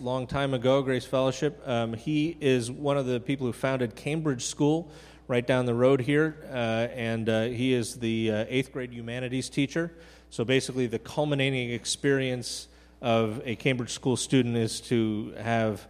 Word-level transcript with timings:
long 0.00 0.26
time 0.26 0.54
ago, 0.54 0.82
Grace 0.82 1.04
Fellowship. 1.04 1.60
Um, 1.66 1.92
he 1.92 2.36
is 2.40 2.70
one 2.70 2.96
of 2.96 3.06
the 3.06 3.20
people 3.20 3.46
who 3.46 3.52
founded 3.52 3.94
Cambridge 3.94 4.44
School 4.46 4.90
right 5.28 5.46
down 5.46 5.66
the 5.66 5.74
road 5.74 6.00
here, 6.00 6.36
uh, 6.50 6.88
and 6.94 7.28
uh, 7.28 7.44
he 7.44 7.74
is 7.74 7.96
the 7.96 8.30
uh, 8.30 8.44
eighth 8.48 8.72
grade 8.72 8.92
humanities 8.92 9.48
teacher. 9.50 9.92
So 10.30 10.44
basically, 10.44 10.86
the 10.86 10.98
culminating 10.98 11.70
experience 11.70 12.68
of 13.02 13.42
a 13.44 13.56
Cambridge 13.56 13.90
School 13.90 14.16
student 14.16 14.56
is 14.56 14.80
to 14.82 15.34
have 15.38 15.86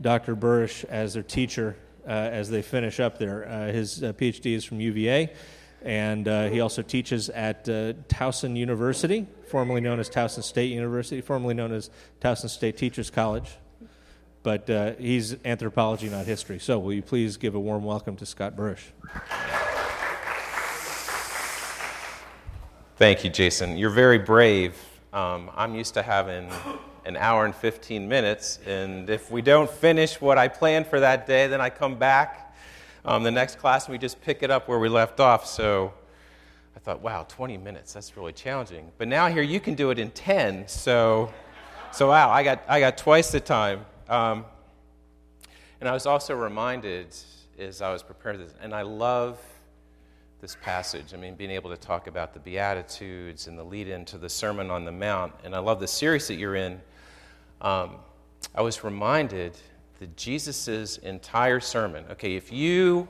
Dr. 0.00 0.34
Burrish 0.34 0.84
as 0.86 1.14
their 1.14 1.22
teacher 1.22 1.76
uh, 2.06 2.10
as 2.10 2.50
they 2.50 2.62
finish 2.62 2.98
up 3.00 3.18
there. 3.18 3.48
Uh, 3.48 3.72
his 3.72 4.02
uh, 4.02 4.12
PhD 4.12 4.54
is 4.54 4.64
from 4.64 4.80
UVA, 4.80 5.32
and 5.84 6.28
uh, 6.28 6.48
he 6.48 6.60
also 6.60 6.82
teaches 6.82 7.28
at 7.30 7.68
uh, 7.68 7.94
Towson 8.08 8.56
University, 8.56 9.26
formerly 9.48 9.80
known 9.80 9.98
as 10.00 10.08
Towson 10.08 10.42
State 10.42 10.70
University, 10.70 11.20
formerly 11.20 11.54
known 11.54 11.72
as 11.72 11.90
Towson 12.20 12.48
State 12.48 12.76
Teachers 12.76 13.10
College. 13.10 13.50
But 14.42 14.68
uh, 14.68 14.92
he's 14.98 15.36
anthropology, 15.44 16.08
not 16.08 16.26
history. 16.26 16.58
So, 16.58 16.78
will 16.78 16.92
you 16.92 17.02
please 17.02 17.36
give 17.36 17.54
a 17.54 17.60
warm 17.60 17.84
welcome 17.84 18.16
to 18.16 18.26
Scott 18.26 18.56
Burrish? 18.56 18.82
Thank 22.96 23.24
you, 23.24 23.30
Jason. 23.30 23.76
You're 23.76 23.90
very 23.90 24.18
brave. 24.18 24.76
Um, 25.12 25.50
I'm 25.56 25.74
used 25.74 25.94
to 25.94 26.02
having 26.02 26.48
an 27.04 27.16
hour 27.16 27.44
and 27.44 27.54
15 27.54 28.08
minutes, 28.08 28.60
and 28.66 29.10
if 29.10 29.30
we 29.30 29.42
don't 29.42 29.70
finish 29.70 30.20
what 30.20 30.38
I 30.38 30.48
planned 30.48 30.86
for 30.86 31.00
that 31.00 31.26
day, 31.26 31.46
then 31.48 31.60
I 31.60 31.70
come 31.70 31.96
back 31.96 32.51
um, 33.04 33.22
the 33.22 33.30
next 33.30 33.58
class 33.58 33.86
and 33.86 33.92
we 33.92 33.98
just 33.98 34.20
pick 34.20 34.42
it 34.42 34.50
up 34.50 34.68
where 34.68 34.78
we 34.78 34.88
left 34.88 35.20
off. 35.20 35.46
So 35.46 35.92
I 36.76 36.78
thought, 36.80 37.00
wow, 37.00 37.24
20 37.28 37.56
minutes, 37.58 37.92
that's 37.92 38.16
really 38.16 38.32
challenging. 38.32 38.90
But 38.98 39.08
now 39.08 39.28
here 39.28 39.42
you 39.42 39.60
can 39.60 39.74
do 39.74 39.90
it 39.90 39.98
in 39.98 40.10
10, 40.10 40.68
so, 40.68 41.32
so 41.92 42.08
wow, 42.08 42.30
I 42.30 42.42
got, 42.42 42.62
I 42.68 42.80
got 42.80 42.96
twice 42.96 43.30
the 43.30 43.40
time. 43.40 43.84
Um, 44.08 44.44
and 45.80 45.88
I 45.88 45.92
was 45.92 46.06
also 46.06 46.34
reminded 46.34 47.14
as 47.58 47.82
I 47.82 47.92
was 47.92 48.02
preparing 48.02 48.38
this, 48.38 48.54
and 48.60 48.74
I 48.74 48.82
love 48.82 49.38
this 50.40 50.56
passage. 50.60 51.14
I 51.14 51.16
mean, 51.16 51.34
being 51.34 51.50
able 51.50 51.70
to 51.70 51.76
talk 51.76 52.06
about 52.08 52.34
the 52.34 52.40
Beatitudes 52.40 53.46
and 53.46 53.58
the 53.58 53.62
lead 53.62 53.88
into 53.88 54.18
the 54.18 54.28
Sermon 54.28 54.70
on 54.70 54.84
the 54.84 54.92
Mount. 54.92 55.32
And 55.44 55.54
I 55.54 55.60
love 55.60 55.78
the 55.78 55.86
series 55.86 56.26
that 56.28 56.34
you're 56.34 56.56
in. 56.56 56.80
Um, 57.60 57.96
I 58.54 58.62
was 58.62 58.82
reminded 58.82 59.56
that 60.02 60.16
Jesus' 60.16 60.98
entire 60.98 61.60
sermon, 61.60 62.04
okay, 62.10 62.34
if 62.34 62.52
you 62.52 63.06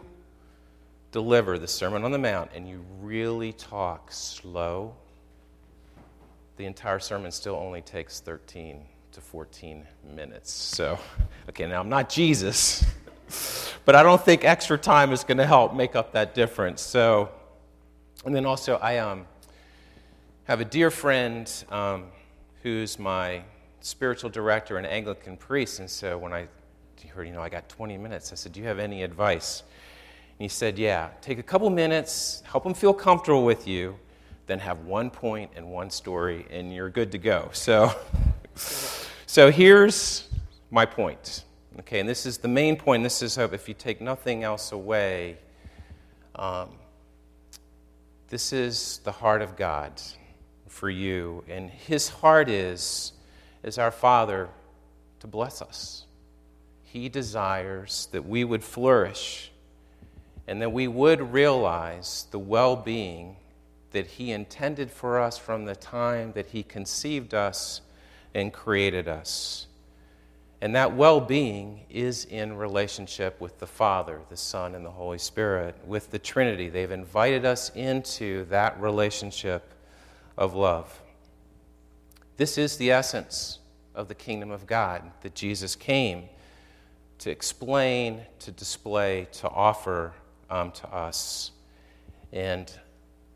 deliver 1.10 1.58
the 1.58 1.66
Sermon 1.66 2.04
on 2.04 2.10
the 2.10 2.18
Mount 2.18 2.50
and 2.54 2.68
you 2.68 2.84
really 3.00 3.54
talk 3.54 4.12
slow, 4.12 4.94
the 6.58 6.66
entire 6.66 6.98
sermon 6.98 7.30
still 7.30 7.54
only 7.54 7.80
takes 7.80 8.20
13 8.20 8.82
to 9.12 9.22
14 9.22 9.86
minutes. 10.14 10.52
So, 10.52 10.98
okay, 11.48 11.66
now 11.66 11.80
I'm 11.80 11.88
not 11.88 12.10
Jesus, 12.10 12.84
but 13.86 13.96
I 13.96 14.02
don't 14.02 14.22
think 14.22 14.44
extra 14.44 14.76
time 14.76 15.12
is 15.12 15.24
going 15.24 15.38
to 15.38 15.46
help 15.46 15.72
make 15.74 15.96
up 15.96 16.12
that 16.12 16.34
difference. 16.34 16.82
So, 16.82 17.30
and 18.26 18.34
then 18.34 18.44
also, 18.44 18.76
I 18.76 18.98
um, 18.98 19.24
have 20.44 20.60
a 20.60 20.66
dear 20.66 20.90
friend 20.90 21.50
um, 21.70 22.08
who's 22.62 22.98
my 22.98 23.44
spiritual 23.80 24.28
director 24.28 24.76
and 24.76 24.86
Anglican 24.86 25.38
priest. 25.38 25.78
And 25.80 25.88
so 25.88 26.18
when 26.18 26.34
I 26.34 26.48
heard, 27.08 27.26
you 27.26 27.32
know, 27.32 27.42
I 27.42 27.48
got 27.48 27.68
20 27.68 27.96
minutes, 27.98 28.32
I 28.32 28.34
said, 28.34 28.52
Do 28.52 28.60
you 28.60 28.66
have 28.66 28.78
any 28.78 29.02
advice? 29.02 29.62
And 30.38 30.44
he 30.44 30.48
said, 30.48 30.78
Yeah, 30.78 31.10
take 31.20 31.38
a 31.38 31.42
couple 31.42 31.68
minutes, 31.70 32.42
help 32.44 32.64
them 32.64 32.74
feel 32.74 32.94
comfortable 32.94 33.44
with 33.44 33.66
you, 33.68 33.96
then 34.46 34.58
have 34.58 34.80
one 34.80 35.10
point 35.10 35.50
and 35.56 35.70
one 35.70 35.90
story, 35.90 36.46
and 36.50 36.72
you're 36.72 36.90
good 36.90 37.12
to 37.12 37.18
go. 37.18 37.50
So, 37.54 37.94
so 39.26 39.50
here's 39.50 40.28
my 40.70 40.84
point. 40.84 41.44
Okay, 41.80 42.00
and 42.00 42.08
this 42.08 42.26
is 42.26 42.36
the 42.38 42.48
main 42.48 42.76
point. 42.76 43.02
This 43.02 43.22
is 43.22 43.36
hope. 43.36 43.54
if 43.54 43.66
you 43.66 43.74
take 43.74 44.02
nothing 44.02 44.44
else 44.44 44.72
away, 44.72 45.38
um, 46.34 46.68
this 48.28 48.52
is 48.52 49.00
the 49.04 49.12
heart 49.12 49.40
of 49.40 49.56
God 49.56 50.02
for 50.68 50.90
you. 50.90 51.44
And 51.48 51.70
his 51.70 52.10
heart 52.10 52.50
is 52.50 53.12
is 53.62 53.78
our 53.78 53.90
Father 53.90 54.48
to 55.20 55.26
bless 55.26 55.62
us. 55.62 56.04
He 56.92 57.08
desires 57.08 58.08
that 58.12 58.28
we 58.28 58.44
would 58.44 58.62
flourish 58.62 59.50
and 60.46 60.60
that 60.60 60.72
we 60.72 60.86
would 60.86 61.32
realize 61.32 62.26
the 62.30 62.38
well 62.38 62.76
being 62.76 63.36
that 63.92 64.06
He 64.06 64.30
intended 64.30 64.90
for 64.90 65.18
us 65.18 65.38
from 65.38 65.64
the 65.64 65.74
time 65.74 66.32
that 66.34 66.48
He 66.48 66.62
conceived 66.62 67.32
us 67.32 67.80
and 68.34 68.52
created 68.52 69.08
us. 69.08 69.68
And 70.60 70.74
that 70.74 70.94
well 70.94 71.18
being 71.18 71.80
is 71.88 72.26
in 72.26 72.58
relationship 72.58 73.40
with 73.40 73.58
the 73.58 73.66
Father, 73.66 74.20
the 74.28 74.36
Son, 74.36 74.74
and 74.74 74.84
the 74.84 74.90
Holy 74.90 75.16
Spirit, 75.16 75.74
with 75.86 76.10
the 76.10 76.18
Trinity. 76.18 76.68
They've 76.68 76.90
invited 76.90 77.46
us 77.46 77.70
into 77.70 78.44
that 78.50 78.78
relationship 78.78 79.72
of 80.36 80.52
love. 80.54 81.00
This 82.36 82.58
is 82.58 82.76
the 82.76 82.90
essence 82.90 83.60
of 83.94 84.08
the 84.08 84.14
kingdom 84.14 84.50
of 84.50 84.66
God 84.66 85.10
that 85.22 85.34
Jesus 85.34 85.74
came 85.74 86.28
to 87.22 87.30
explain, 87.30 88.20
to 88.40 88.50
display, 88.50 89.28
to 89.30 89.48
offer 89.48 90.12
um, 90.50 90.72
to 90.72 90.92
us. 90.92 91.52
And 92.32 92.68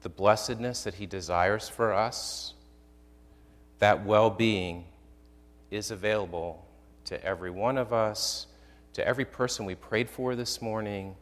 the 0.02 0.08
blessedness 0.08 0.82
that 0.82 0.94
he 0.94 1.06
desires 1.06 1.68
for 1.68 1.92
us, 1.92 2.54
that 3.78 4.04
well 4.04 4.28
being, 4.28 4.86
is 5.70 5.92
available 5.92 6.66
to 7.04 7.24
every 7.24 7.50
one 7.50 7.78
of 7.78 7.92
us, 7.92 8.48
to 8.94 9.06
every 9.06 9.24
person 9.24 9.64
we 9.64 9.76
prayed 9.76 10.10
for 10.10 10.34
this 10.34 10.60
morning, 10.60 11.14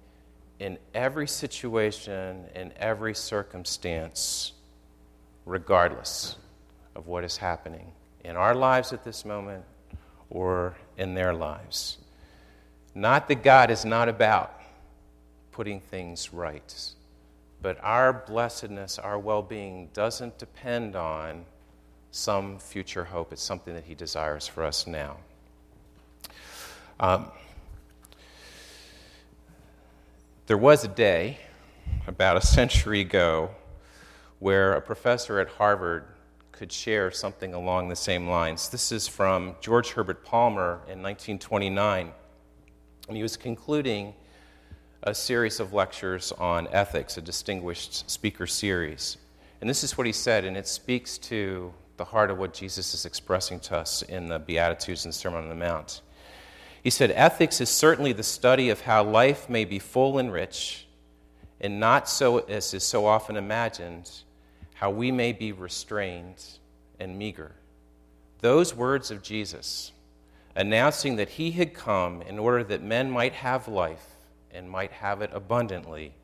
in 0.59 0.79
every 0.95 1.29
situation, 1.29 2.47
in 2.55 2.73
every 2.79 3.15
circumstance, 3.15 4.53
regardless 5.45 6.37
of 6.95 7.09
what 7.09 7.25
is 7.25 7.37
happening 7.37 7.93
in 8.25 8.37
our 8.37 8.55
lives 8.55 8.95
at 8.95 9.05
this 9.05 9.27
moment 9.27 9.63
or 10.31 10.75
in 10.97 11.13
their 11.13 11.35
lives. 11.35 11.99
Not 12.95 13.29
that 13.29 13.43
God 13.43 13.71
is 13.71 13.85
not 13.85 14.09
about 14.09 14.61
putting 15.51 15.81
things 15.81 16.33
right, 16.33 16.93
but 17.61 17.79
our 17.83 18.13
blessedness, 18.13 18.99
our 18.99 19.19
well 19.19 19.43
being 19.43 19.89
doesn't 19.93 20.39
depend 20.39 20.95
on 20.95 21.45
some 22.13 22.59
future 22.59 23.05
hope. 23.05 23.33
It's 23.33 23.43
something 23.43 23.75
that 23.75 23.85
He 23.85 23.95
desires 23.95 24.47
for 24.47 24.63
us 24.63 24.87
now. 24.87 25.17
Um, 27.01 27.33
there 30.47 30.59
was 30.59 30.85
a 30.85 30.89
day 30.89 31.39
about 32.07 32.37
a 32.37 32.41
century 32.41 33.01
ago 33.01 33.51
where 34.39 34.73
a 34.75 34.81
professor 34.81 35.41
at 35.41 35.49
Harvard 35.49 36.05
could 36.53 36.71
share 36.71 37.11
something 37.11 37.55
along 37.55 37.89
the 37.89 37.97
same 37.97 38.29
lines. 38.29 38.69
This 38.69 38.93
is 38.93 39.09
from 39.09 39.57
George 39.61 39.91
Herbert 39.91 40.25
Palmer 40.25 40.75
in 40.87 41.03
1929, 41.03 42.13
and 43.09 43.17
he 43.17 43.23
was 43.23 43.37
concluding 43.37 44.15
a 45.03 45.15
series 45.15 45.61
of 45.61 45.73
lectures 45.73 46.33
on 46.33 46.67
ethics, 46.73 47.19
a 47.19 47.23
distinguished 47.23 48.09
speaker 48.11 48.47
series. 48.47 49.19
And 49.61 49.69
this 49.69 49.85
is 49.85 49.99
what 49.99 50.07
he 50.07 50.13
said, 50.13 50.45
and 50.45 50.57
it 50.57 50.67
speaks 50.67 51.19
to 51.19 51.73
the 51.97 52.05
heart 52.05 52.31
of 52.31 52.39
what 52.39 52.55
Jesus 52.55 52.95
is 52.95 53.05
expressing 53.05 53.61
to 53.61 53.77
us 53.77 54.03
in 54.03 54.29
the 54.29 54.39
Beatitudes 54.39 55.05
and 55.05 55.15
Sermon 55.15 55.43
on 55.43 55.49
the 55.49 55.55
Mount. 55.55 56.01
He 56.83 56.91
said, 56.91 57.11
Ethics 57.13 57.61
is 57.61 57.69
certainly 57.69 58.13
the 58.13 58.23
study 58.23 58.71
of 58.71 58.81
how 58.81 59.05
life 59.05 59.49
may 59.49 59.65
be 59.65 59.79
full 59.79 60.19
and 60.19 60.33
rich, 60.33 60.87
and 61.61 61.79
not 61.79 62.09
so 62.09 62.39
as 62.39 62.75
is 62.75 62.85
so 62.85 63.07
often 63.07 63.37
imagined 63.37 64.11
how 64.75 64.91
we 64.91 65.11
may 65.11 65.33
be 65.33 65.53
restrained 65.53 66.43
and 66.99 67.19
meager. 67.19 67.53
Those 68.41 68.75
words 68.75 69.11
of 69.11 69.23
Jesus, 69.23 69.93
announcing 70.57 71.17
that 71.17 71.31
he 71.31 71.51
had 71.53 71.75
come 71.75 72.23
in 72.23 72.39
order 72.39 72.63
that 72.65 72.83
men 72.83 73.11
might 73.11 73.33
have 73.33 73.67
life 73.69 74.07
and 74.51 74.71
might 74.71 74.93
have 74.93 75.21
it 75.21 75.31
abundantly, 75.33 76.15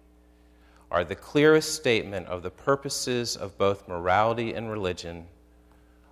are 0.90 1.04
the 1.04 1.14
clearest 1.14 1.74
statement 1.74 2.26
of 2.26 2.42
the 2.42 2.50
purposes 2.50 3.36
of 3.36 3.56
both 3.58 3.86
morality 3.88 4.54
and 4.54 4.70
religion, 4.70 5.26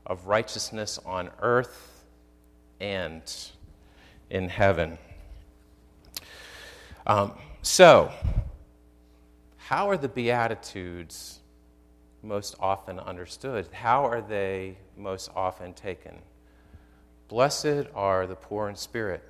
of 0.07 0.27
righteousness 0.27 0.99
on 1.05 1.31
earth 1.41 2.05
and 2.81 3.23
in 4.31 4.49
heaven. 4.49 4.99
Um, 7.07 7.33
so, 7.63 8.13
how 9.57 9.89
are 9.89 9.97
the 9.97 10.09
Beatitudes 10.09 11.41
most 12.23 12.55
often 12.61 12.99
understood? 12.99 13.69
How 13.73 14.05
are 14.05 14.21
they 14.21 14.77
most 14.97 15.31
often 15.35 15.73
taken? 15.75 16.19
Blessed 17.29 17.87
are 17.95 18.27
the 18.27 18.37
poor 18.37 18.71
in 18.71 18.75
spirit, 18.75 19.23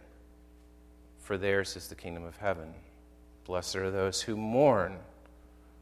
for 1.19 1.37
theirs 1.37 1.75
is 1.75 1.89
the 1.89 1.97
kingdom 1.97 2.25
of 2.25 2.37
heaven. 2.37 2.73
Blessed 3.45 3.75
are 3.77 3.91
those 3.91 4.23
who 4.23 4.37
mourn, 4.37 4.99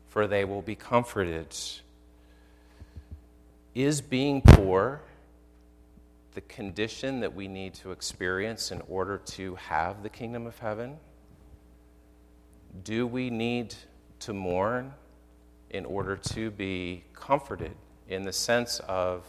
for 0.09 0.27
they 0.27 0.47
will 0.47 0.63
be 0.63 0.75
comforted. 0.75 1.55
Is 3.75 4.01
being 4.01 4.41
poor 4.41 5.03
the 6.33 6.41
condition 6.43 7.21
that 7.21 7.35
we 7.35 7.49
need 7.49 7.75
to 7.75 7.93
experience 7.93 8.73
in 8.73 8.81
order 8.89 9.19
to 9.19 9.55
have 9.57 10.03
the 10.03 10.09
kingdom 10.09 10.47
of 10.47 10.59
heaven? 10.59 10.97
Do 12.83 13.07
we 13.07 13.29
need 13.29 13.75
to 14.21 14.33
mourn 14.33 14.95
in 15.69 15.85
order 15.85 16.17
to 16.17 16.51
be 16.51 17.05
comforted 17.13 17.75
in 18.09 18.23
the 18.23 18.33
sense 18.33 18.81
of 18.89 19.27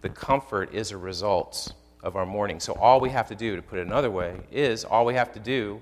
the 0.00 0.08
comfort 0.08 0.74
is 0.74 0.90
a 0.90 0.98
result 0.98 1.74
of 2.02 2.16
our 2.16 2.26
mourning? 2.26 2.60
So, 2.60 2.72
all 2.74 3.00
we 3.00 3.10
have 3.10 3.28
to 3.28 3.34
do, 3.34 3.56
to 3.56 3.62
put 3.62 3.78
it 3.78 3.86
another 3.86 4.10
way, 4.10 4.40
is 4.50 4.84
all 4.84 5.04
we 5.04 5.14
have 5.14 5.32
to 5.32 5.40
do 5.40 5.80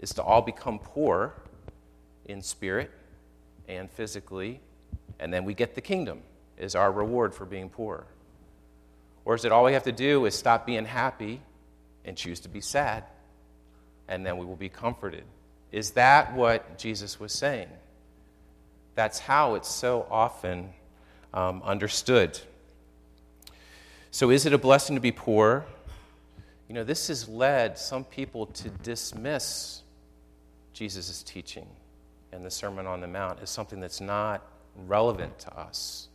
is 0.00 0.12
to 0.14 0.22
all 0.22 0.42
become 0.42 0.78
poor 0.78 1.34
in 2.26 2.42
spirit 2.42 2.90
and 3.68 3.90
physically, 3.90 4.60
and 5.20 5.32
then 5.32 5.44
we 5.44 5.54
get 5.54 5.74
the 5.74 5.80
kingdom, 5.80 6.20
is 6.58 6.74
our 6.74 6.92
reward 6.92 7.34
for 7.34 7.46
being 7.46 7.68
poor. 7.68 8.06
Or 9.24 9.34
is 9.34 9.44
it 9.44 9.52
all 9.52 9.64
we 9.64 9.72
have 9.72 9.84
to 9.84 9.92
do 9.92 10.26
is 10.26 10.34
stop 10.34 10.66
being 10.66 10.84
happy 10.84 11.40
and 12.04 12.16
choose 12.16 12.40
to 12.40 12.48
be 12.48 12.60
sad, 12.60 13.04
and 14.08 14.26
then 14.26 14.36
we 14.36 14.44
will 14.44 14.56
be 14.56 14.68
comforted? 14.68 15.24
Is 15.70 15.92
that 15.92 16.34
what 16.34 16.76
Jesus 16.78 17.18
was 17.20 17.32
saying? 17.32 17.68
That's 18.94 19.18
how 19.18 19.54
it's 19.54 19.70
so 19.70 20.06
often 20.10 20.70
um, 21.32 21.62
understood. 21.64 22.38
So, 24.14 24.28
is 24.28 24.44
it 24.44 24.52
a 24.52 24.58
blessing 24.58 24.94
to 24.94 25.00
be 25.00 25.10
poor? 25.10 25.64
You 26.68 26.74
know, 26.74 26.84
this 26.84 27.08
has 27.08 27.30
led 27.30 27.78
some 27.78 28.04
people 28.04 28.44
to 28.44 28.68
dismiss 28.68 29.80
Jesus' 30.74 31.22
teaching 31.22 31.66
and 32.30 32.44
the 32.44 32.50
Sermon 32.50 32.86
on 32.86 33.00
the 33.00 33.06
Mount 33.06 33.38
as 33.40 33.48
something 33.48 33.80
that's 33.80 34.02
not 34.02 34.46
relevant 34.86 35.38
to 35.38 35.58
us. 35.58 36.08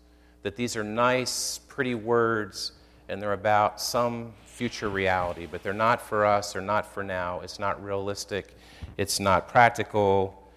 That 0.44 0.56
these 0.56 0.76
are 0.76 0.84
nice, 0.84 1.58
pretty 1.58 1.96
words, 1.96 2.74
and 3.10 3.20
they're 3.20 3.34
about 3.34 3.82
some 3.82 4.32
future 4.46 4.90
reality, 4.90 5.48
but 5.50 5.64
they're 5.64 5.74
not 5.74 6.00
for 6.00 6.24
us, 6.24 6.54
they're 6.54 6.62
not 6.62 6.86
for 6.86 7.04
now. 7.04 7.40
It's 7.40 7.58
not 7.58 7.84
realistic, 7.84 8.56
it's 8.98 9.20
not 9.20 9.48
practical. 9.48 10.48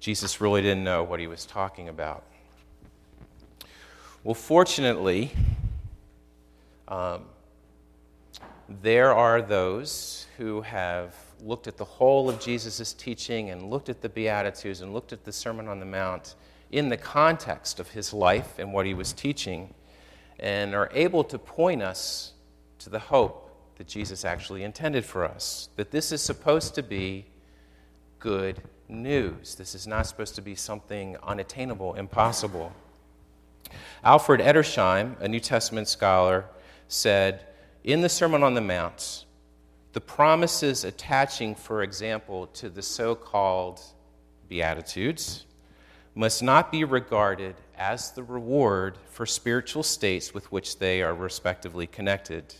Jesus 0.00 0.40
really 0.40 0.62
didn't 0.62 0.84
know 0.84 1.04
what 1.04 1.20
he 1.20 1.26
was 1.26 1.44
talking 1.44 1.90
about. 1.90 2.24
Well, 4.24 4.34
fortunately, 4.34 5.32
um, 6.88 7.24
there 8.68 9.14
are 9.14 9.42
those 9.42 10.26
who 10.36 10.60
have 10.62 11.14
looked 11.40 11.66
at 11.66 11.76
the 11.76 11.84
whole 11.84 12.28
of 12.28 12.40
Jesus' 12.40 12.92
teaching 12.92 13.50
and 13.50 13.70
looked 13.70 13.88
at 13.88 14.00
the 14.00 14.08
Beatitudes 14.08 14.80
and 14.80 14.92
looked 14.92 15.12
at 15.12 15.24
the 15.24 15.32
Sermon 15.32 15.68
on 15.68 15.80
the 15.80 15.86
Mount 15.86 16.34
in 16.70 16.88
the 16.88 16.96
context 16.96 17.78
of 17.78 17.90
his 17.90 18.12
life 18.12 18.58
and 18.58 18.72
what 18.72 18.86
he 18.86 18.94
was 18.94 19.12
teaching, 19.12 19.72
and 20.40 20.74
are 20.74 20.90
able 20.92 21.22
to 21.24 21.38
point 21.38 21.82
us 21.82 22.32
to 22.78 22.90
the 22.90 22.98
hope 22.98 23.42
that 23.76 23.86
Jesus 23.86 24.24
actually 24.24 24.64
intended 24.64 25.04
for 25.04 25.24
us. 25.24 25.68
That 25.76 25.90
this 25.90 26.10
is 26.10 26.22
supposed 26.22 26.74
to 26.74 26.82
be 26.82 27.26
good 28.18 28.62
news. 28.88 29.54
This 29.54 29.74
is 29.74 29.86
not 29.86 30.06
supposed 30.06 30.34
to 30.36 30.42
be 30.42 30.54
something 30.54 31.16
unattainable, 31.22 31.94
impossible. 31.94 32.72
Alfred 34.02 34.40
Edersheim, 34.40 35.20
a 35.20 35.28
New 35.28 35.40
Testament 35.40 35.88
scholar, 35.88 36.46
said 36.88 37.46
in 37.84 38.00
the 38.00 38.08
Sermon 38.08 38.42
on 38.42 38.54
the 38.54 38.60
Mount, 38.60 39.24
the 39.92 40.00
promises 40.00 40.84
attaching, 40.84 41.54
for 41.54 41.82
example, 41.82 42.48
to 42.48 42.68
the 42.68 42.82
so 42.82 43.14
called 43.14 43.80
Beatitudes 44.48 45.46
must 46.14 46.42
not 46.42 46.72
be 46.72 46.84
regarded 46.84 47.54
as 47.76 48.10
the 48.12 48.22
reward 48.22 48.98
for 49.06 49.26
spiritual 49.26 49.82
states 49.82 50.34
with 50.34 50.50
which 50.50 50.78
they 50.78 51.02
are 51.02 51.14
respectively 51.14 51.86
connected, 51.86 52.54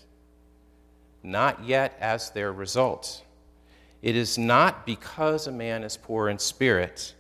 not 1.22 1.64
yet 1.64 1.96
as 2.00 2.31
their 2.31 2.52
result. 2.52 3.22
It 4.02 4.14
is 4.14 4.38
not 4.38 4.87
because 4.87 5.46
a 5.46 5.52
man 5.52 5.82
is 5.82 5.96
poor 5.96 6.29
in 6.29 6.38
spirit 6.38 7.14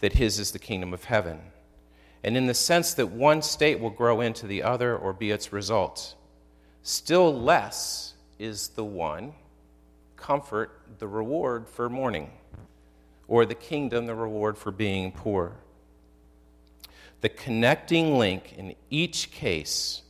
that 0.00 0.14
his 0.14 0.38
is 0.38 0.52
the 0.52 0.58
kingdom 0.58 0.92
of 0.92 1.04
heaven, 1.04 1.40
and 2.24 2.36
in 2.36 2.46
the 2.46 2.54
sense 2.54 2.94
that 2.94 3.08
one 3.08 3.42
state 3.42 3.78
will 3.78 3.90
grow 3.90 4.20
into 4.20 4.46
the 4.46 4.62
other 4.62 4.96
or 4.96 5.12
be 5.12 5.30
its 5.30 5.52
result. 5.52 6.14
Still 6.82 7.38
less 7.38 8.14
is 8.38 8.68
the 8.68 8.84
one 8.84 9.32
comfort 10.16 10.80
the 10.98 11.06
reward 11.06 11.68
for 11.68 11.88
mourning, 11.88 12.30
or 13.26 13.46
the 13.46 13.54
kingdom 13.54 14.06
the 14.06 14.14
reward 14.14 14.58
for 14.58 14.70
being 14.70 15.12
poor. 15.12 15.52
The 17.20 17.28
connecting 17.28 18.18
link 18.18 18.54
in 18.56 18.74
each 18.90 19.30
case 19.30 20.02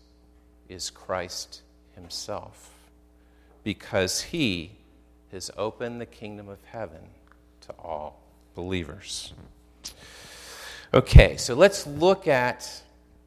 is 0.69 0.91
Christ 0.91 1.63
Himself, 1.95 2.71
because 3.65 4.23
He 4.23 4.73
has 5.33 5.51
opened 5.57 6.01
the 6.01 6.07
kingdom 6.07 6.49
of 6.49 6.59
heaven 6.65 7.01
to 7.63 7.73
all 7.73 8.21
believers. 8.55 9.33
Okay, 10.95 11.37
so 11.37 11.55
let's 11.55 11.87
look 11.87 12.27
at 12.27 12.83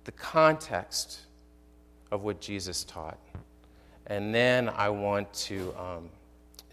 the 0.05 0.11
context 0.11 1.19
of 2.11 2.23
what 2.23 2.41
Jesus 2.41 2.83
taught. 2.83 3.17
And 4.11 4.35
then 4.35 4.67
I 4.67 4.89
want 4.89 5.31
to 5.45 5.73
um, 5.79 6.09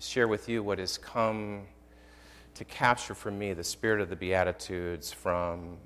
share 0.01 0.27
with 0.27 0.49
you 0.49 0.61
what 0.61 0.81
has 0.81 0.99
come 0.99 1.69
to 2.55 2.65
capture 2.65 3.15
for 3.15 3.31
me 3.31 3.53
the 3.53 3.63
spirit 3.63 4.01
of 4.01 4.09
the 4.09 4.17
Beatitudes 4.17 5.13
from 5.13 5.77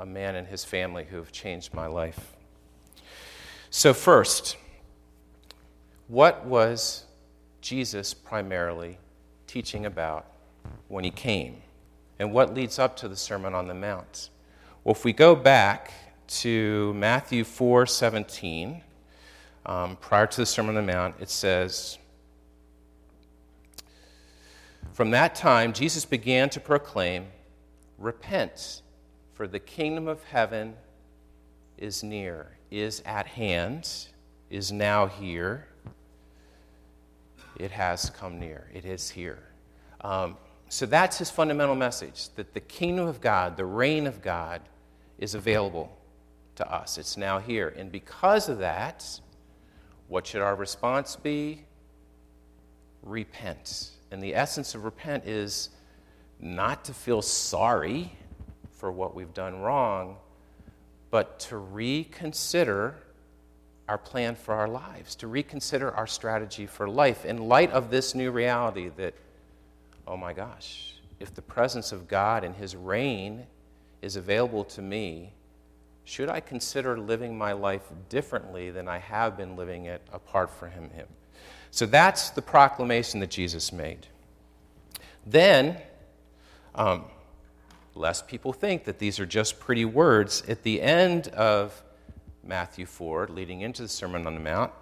a 0.00 0.04
man 0.04 0.34
and 0.34 0.44
his 0.44 0.64
family 0.64 1.04
who 1.04 1.18
have 1.18 1.30
changed 1.30 1.72
my 1.72 1.86
life. 1.86 2.34
So, 3.70 3.94
first, 3.94 4.56
what 6.08 6.44
was 6.44 7.04
Jesus 7.60 8.12
primarily 8.12 8.98
teaching 9.46 9.86
about 9.86 10.26
when 10.88 11.04
he 11.04 11.12
came? 11.12 11.62
And 12.18 12.32
what 12.32 12.54
leads 12.54 12.80
up 12.80 12.96
to 12.96 13.06
the 13.06 13.14
Sermon 13.14 13.54
on 13.54 13.68
the 13.68 13.74
Mount? 13.74 14.30
Well, 14.82 14.96
if 14.96 15.04
we 15.04 15.12
go 15.12 15.36
back 15.36 15.92
to 16.26 16.92
Matthew 16.94 17.44
4 17.44 17.86
17, 17.86 18.82
um, 19.68 19.96
prior 19.96 20.26
to 20.26 20.40
the 20.40 20.46
Sermon 20.46 20.76
on 20.76 20.86
the 20.86 20.92
Mount, 20.92 21.14
it 21.20 21.28
says, 21.28 21.98
From 24.94 25.10
that 25.10 25.34
time, 25.34 25.74
Jesus 25.74 26.04
began 26.06 26.48
to 26.50 26.60
proclaim, 26.60 27.26
Repent, 27.98 28.82
for 29.34 29.46
the 29.46 29.58
kingdom 29.58 30.08
of 30.08 30.24
heaven 30.24 30.74
is 31.76 32.02
near, 32.02 32.56
is 32.70 33.02
at 33.04 33.26
hand, 33.26 34.08
is 34.48 34.72
now 34.72 35.06
here. 35.06 35.66
It 37.56 37.70
has 37.70 38.08
come 38.10 38.40
near, 38.40 38.70
it 38.72 38.86
is 38.86 39.10
here. 39.10 39.42
Um, 40.00 40.38
so 40.70 40.86
that's 40.86 41.18
his 41.18 41.30
fundamental 41.30 41.74
message 41.74 42.30
that 42.36 42.54
the 42.54 42.60
kingdom 42.60 43.06
of 43.06 43.20
God, 43.20 43.56
the 43.56 43.64
reign 43.66 44.06
of 44.06 44.22
God, 44.22 44.62
is 45.18 45.34
available 45.34 45.94
to 46.56 46.72
us. 46.72 46.96
It's 46.98 47.16
now 47.16 47.38
here. 47.38 47.74
And 47.76 47.92
because 47.92 48.48
of 48.48 48.58
that, 48.58 49.20
what 50.08 50.26
should 50.26 50.40
our 50.40 50.54
response 50.54 51.16
be? 51.16 51.64
Repent. 53.02 53.90
And 54.10 54.22
the 54.22 54.34
essence 54.34 54.74
of 54.74 54.84
repent 54.84 55.26
is 55.26 55.68
not 56.40 56.84
to 56.86 56.94
feel 56.94 57.22
sorry 57.22 58.12
for 58.72 58.90
what 58.90 59.14
we've 59.14 59.34
done 59.34 59.60
wrong, 59.60 60.16
but 61.10 61.38
to 61.40 61.56
reconsider 61.58 62.94
our 63.88 63.98
plan 63.98 64.34
for 64.34 64.54
our 64.54 64.68
lives, 64.68 65.14
to 65.16 65.26
reconsider 65.26 65.90
our 65.94 66.06
strategy 66.06 66.66
for 66.66 66.88
life 66.88 67.24
in 67.24 67.48
light 67.48 67.70
of 67.70 67.90
this 67.90 68.14
new 68.14 68.30
reality 68.30 68.90
that, 68.96 69.14
oh 70.06 70.16
my 70.16 70.32
gosh, 70.32 70.94
if 71.20 71.34
the 71.34 71.42
presence 71.42 71.92
of 71.92 72.06
God 72.06 72.44
and 72.44 72.54
His 72.54 72.76
reign 72.76 73.46
is 74.02 74.16
available 74.16 74.64
to 74.64 74.82
me, 74.82 75.32
should 76.08 76.30
I 76.30 76.40
consider 76.40 76.98
living 76.98 77.36
my 77.36 77.52
life 77.52 77.82
differently 78.08 78.70
than 78.70 78.88
I 78.88 78.96
have 78.96 79.36
been 79.36 79.56
living 79.56 79.84
it 79.84 80.00
apart 80.10 80.48
from 80.48 80.70
Him? 80.70 81.06
So 81.70 81.84
that's 81.84 82.30
the 82.30 82.40
proclamation 82.40 83.20
that 83.20 83.28
Jesus 83.28 83.74
made. 83.74 84.06
Then, 85.26 85.76
um, 86.74 87.04
lest 87.94 88.26
people 88.26 88.54
think 88.54 88.84
that 88.84 88.98
these 88.98 89.20
are 89.20 89.26
just 89.26 89.60
pretty 89.60 89.84
words, 89.84 90.42
at 90.48 90.62
the 90.62 90.80
end 90.80 91.28
of 91.28 91.82
Matthew 92.42 92.86
4, 92.86 93.28
leading 93.28 93.60
into 93.60 93.82
the 93.82 93.88
Sermon 93.88 94.26
on 94.26 94.32
the 94.32 94.40
Mount, 94.40 94.72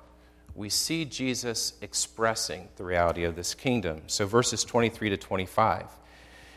we 0.55 0.69
see 0.69 1.05
Jesus 1.05 1.73
expressing 1.83 2.69
the 2.77 2.85
reality 2.85 3.25
of 3.25 3.35
this 3.35 3.53
kingdom. 3.53 4.03
So, 4.07 4.27
verses 4.27 4.63
23 4.63 5.11
to 5.11 5.17
25. 5.17 5.87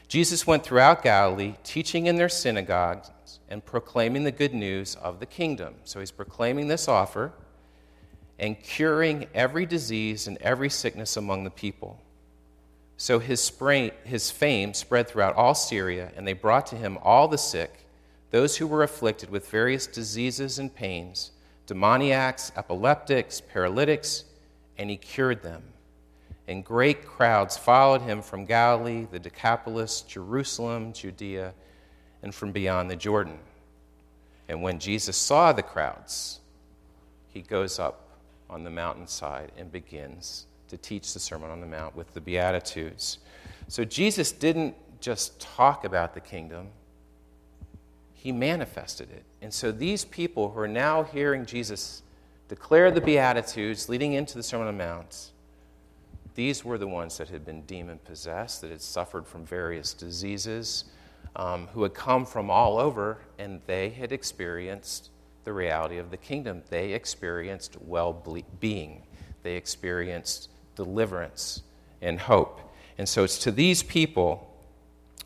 Jesus 0.09 0.45
went 0.45 0.63
throughout 0.63 1.03
Galilee, 1.03 1.53
teaching 1.63 2.07
in 2.07 2.17
their 2.17 2.27
synagogues 2.27 3.09
and 3.47 3.63
proclaiming 3.63 4.25
the 4.25 4.31
good 4.31 4.53
news 4.53 4.95
of 4.95 5.21
the 5.21 5.25
kingdom. 5.25 5.75
So, 5.85 6.01
he's 6.01 6.11
proclaiming 6.11 6.67
this 6.67 6.89
offer 6.89 7.31
and 8.39 8.61
curing 8.61 9.27
every 9.33 9.65
disease 9.65 10.27
and 10.27 10.37
every 10.37 10.69
sickness 10.69 11.17
among 11.17 11.43
the 11.43 11.49
people. 11.49 12.01
So 12.99 13.19
his, 13.19 13.41
spray, 13.41 13.91
his 14.03 14.29
fame 14.29 14.73
spread 14.73 15.07
throughout 15.07 15.35
all 15.35 15.55
Syria, 15.55 16.11
and 16.17 16.27
they 16.27 16.33
brought 16.33 16.65
to 16.67 16.75
him 16.75 16.97
all 17.01 17.29
the 17.29 17.37
sick, 17.37 17.85
those 18.29 18.57
who 18.57 18.67
were 18.67 18.83
afflicted 18.83 19.29
with 19.29 19.49
various 19.49 19.87
diseases 19.87 20.59
and 20.59 20.73
pains 20.73 21.31
demoniacs, 21.65 22.51
epileptics, 22.57 23.41
paralytics, 23.41 24.25
and 24.77 24.89
he 24.89 24.97
cured 24.97 25.43
them. 25.43 25.61
And 26.49 26.65
great 26.65 27.05
crowds 27.05 27.55
followed 27.55 28.01
him 28.01 28.23
from 28.23 28.43
Galilee, 28.43 29.05
the 29.11 29.19
Decapolis, 29.19 30.01
Jerusalem, 30.01 30.93
Judea, 30.93 31.53
and 32.23 32.33
from 32.33 32.51
beyond 32.51 32.89
the 32.89 32.95
Jordan. 32.95 33.37
And 34.47 34.63
when 34.63 34.79
Jesus 34.79 35.15
saw 35.15 35.53
the 35.53 35.61
crowds, 35.61 36.39
he 37.27 37.43
goes 37.43 37.77
up 37.77 38.17
on 38.49 38.63
the 38.63 38.71
mountainside 38.71 39.51
and 39.59 39.71
begins 39.71 40.47
to 40.69 40.77
teach 40.77 41.13
the 41.13 41.19
Sermon 41.19 41.51
on 41.51 41.61
the 41.61 41.67
Mount 41.67 41.95
with 41.95 42.15
the 42.15 42.21
Beatitudes. 42.21 43.19
So 43.67 43.85
Jesus 43.85 44.31
didn't 44.31 44.73
just 44.99 45.39
talk 45.39 45.85
about 45.85 46.15
the 46.15 46.19
kingdom, 46.19 46.69
he 48.15 48.31
manifested 48.31 49.11
it. 49.11 49.23
And 49.43 49.53
so 49.53 49.71
these 49.71 50.03
people 50.03 50.49
who 50.49 50.59
are 50.61 50.67
now 50.67 51.03
hearing 51.03 51.45
Jesus 51.45 52.01
declare 52.47 52.89
the 52.89 53.01
Beatitudes 53.01 53.87
leading 53.87 54.13
into 54.13 54.33
the 54.33 54.41
Sermon 54.41 54.67
on 54.67 54.75
the 54.75 54.83
Mount, 54.83 55.29
these 56.35 56.63
were 56.63 56.77
the 56.77 56.87
ones 56.87 57.17
that 57.17 57.29
had 57.29 57.45
been 57.45 57.61
demon 57.63 57.99
possessed, 58.05 58.61
that 58.61 58.71
had 58.71 58.81
suffered 58.81 59.25
from 59.25 59.45
various 59.45 59.93
diseases, 59.93 60.85
um, 61.35 61.67
who 61.67 61.83
had 61.83 61.93
come 61.93 62.25
from 62.25 62.49
all 62.49 62.77
over, 62.77 63.19
and 63.37 63.61
they 63.67 63.89
had 63.89 64.11
experienced 64.11 65.09
the 65.43 65.53
reality 65.53 65.97
of 65.97 66.11
the 66.11 66.17
kingdom. 66.17 66.63
They 66.69 66.93
experienced 66.93 67.77
well 67.81 68.13
being, 68.59 69.03
they 69.43 69.55
experienced 69.55 70.49
deliverance 70.75 71.63
and 72.01 72.19
hope. 72.19 72.61
And 72.97 73.07
so 73.07 73.23
it's 73.23 73.37
to 73.39 73.51
these 73.51 73.81
people 73.83 74.45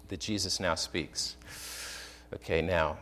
that 0.09 0.19
Jesus 0.19 0.59
now 0.59 0.75
speaks. 0.75 1.37
Okay, 2.33 2.61
now, 2.61 2.97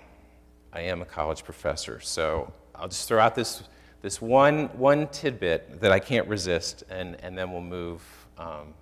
I 0.74 0.82
am 0.82 1.02
a 1.02 1.06
college 1.06 1.44
professor, 1.44 2.00
so 2.00 2.52
I'll 2.76 2.88
just 2.88 3.08
throw 3.08 3.20
out 3.20 3.36
this, 3.36 3.64
this 4.02 4.22
one, 4.22 4.66
one 4.78 5.08
tidbit 5.08 5.80
that 5.82 5.92
I 5.92 6.00
can't 6.00 6.28
resist, 6.28 6.84
and, 6.90 7.16
and 7.22 7.38
then 7.38 7.52
we'll 7.52 7.62
move 7.62 8.02
um, 8.38 8.74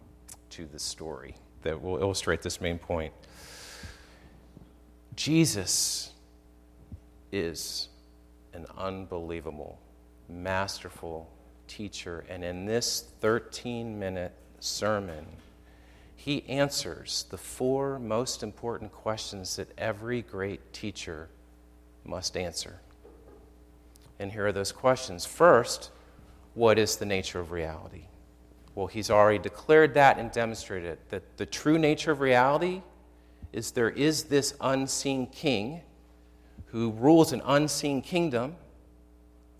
to 0.51 0.65
the 0.65 0.79
story 0.79 1.35
that 1.61 1.81
will 1.81 1.97
illustrate 1.97 2.41
this 2.41 2.61
main 2.61 2.79
point. 2.79 3.13
Jesus 5.15 6.13
is 7.31 7.89
an 8.53 8.65
unbelievable, 8.77 9.77
masterful 10.29 11.29
teacher, 11.67 12.23
and 12.29 12.43
in 12.43 12.65
this 12.65 13.05
13 13.19 13.99
minute 13.99 14.33
sermon, 14.59 15.25
he 16.15 16.47
answers 16.47 17.25
the 17.29 17.37
four 17.37 17.99
most 17.99 18.41
important 18.41 18.91
questions 18.91 19.57
that 19.57 19.69
every 19.77 20.21
great 20.21 20.73
teacher 20.73 21.29
must 22.05 22.35
answer. 22.35 22.79
And 24.19 24.31
here 24.31 24.47
are 24.47 24.51
those 24.51 24.71
questions. 24.71 25.25
First, 25.25 25.91
what 26.53 26.77
is 26.77 26.97
the 26.97 27.05
nature 27.05 27.39
of 27.39 27.51
reality? 27.51 28.07
Well, 28.75 28.87
he's 28.87 29.09
already 29.09 29.39
declared 29.39 29.93
that 29.95 30.17
and 30.17 30.31
demonstrated 30.31 30.91
it 30.91 31.09
that 31.09 31.37
the 31.37 31.45
true 31.45 31.77
nature 31.77 32.11
of 32.11 32.19
reality 32.19 32.81
is 33.51 33.71
there 33.71 33.89
is 33.89 34.25
this 34.25 34.53
unseen 34.61 35.27
king 35.27 35.81
who 36.67 36.91
rules 36.91 37.33
an 37.33 37.41
unseen 37.45 38.01
kingdom 38.01 38.55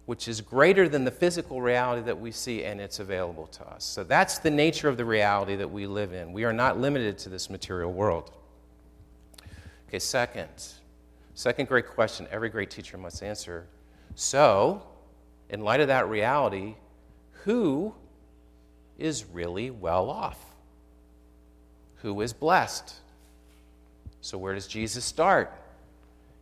which 0.06 0.28
is 0.28 0.42
greater 0.42 0.89
than 0.89 1.06
the 1.06 1.12
physical 1.12 1.62
reality 1.62 2.01
that 2.01 2.20
we 2.20 2.32
see 2.32 2.63
and 2.63 2.82
it's 2.82 3.00
available 3.00 3.46
to 3.46 3.63
us. 3.68 3.84
So 3.84 4.04
that's 4.04 4.39
the 4.39 4.50
nature 4.50 4.89
of 4.89 4.98
the 4.98 5.06
reality 5.06 5.56
that 5.56 5.70
we 5.70 5.86
live 5.86 6.13
in. 6.13 6.34
We 6.34 6.46
are 6.46 6.54
not 6.54 6.80
limited 6.80 7.20
to 7.20 7.30
this 7.30 7.48
material 7.48 7.94
world. 7.94 8.32
Okay, 9.88 10.00
second, 10.00 10.50
second 11.36 11.68
great 11.68 11.88
question 11.88 12.28
every 12.32 12.50
great 12.50 12.72
teacher 12.72 12.98
must 12.98 13.22
answer. 13.22 13.68
So, 14.22 14.84
in 15.50 15.62
light 15.62 15.80
of 15.80 15.88
that 15.88 16.10
reality, 16.10 16.76
who 17.46 17.94
is 18.98 19.24
really 19.24 19.72
well 19.72 20.10
off? 20.10 20.38
Who 22.02 22.20
is 22.20 22.34
blessed? 22.34 22.96
So, 24.20 24.38
where 24.38 24.54
does 24.54 24.68
Jesus 24.68 25.06
start? 25.06 25.54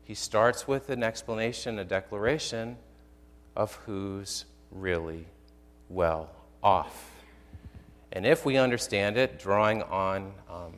He 0.06 0.16
starts 0.16 0.68
with 0.68 0.90
an 0.90 1.04
explanation, 1.04 1.78
a 1.78 1.86
declaration 1.86 2.78
of 3.56 3.76
who's 3.86 4.46
really 4.72 5.28
well 5.88 6.32
off. 6.64 7.12
And 8.12 8.26
if 8.26 8.44
we 8.44 8.58
understand 8.58 9.18
it, 9.18 9.38
drawing 9.38 9.84
on 9.84 10.34
um, 10.50 10.74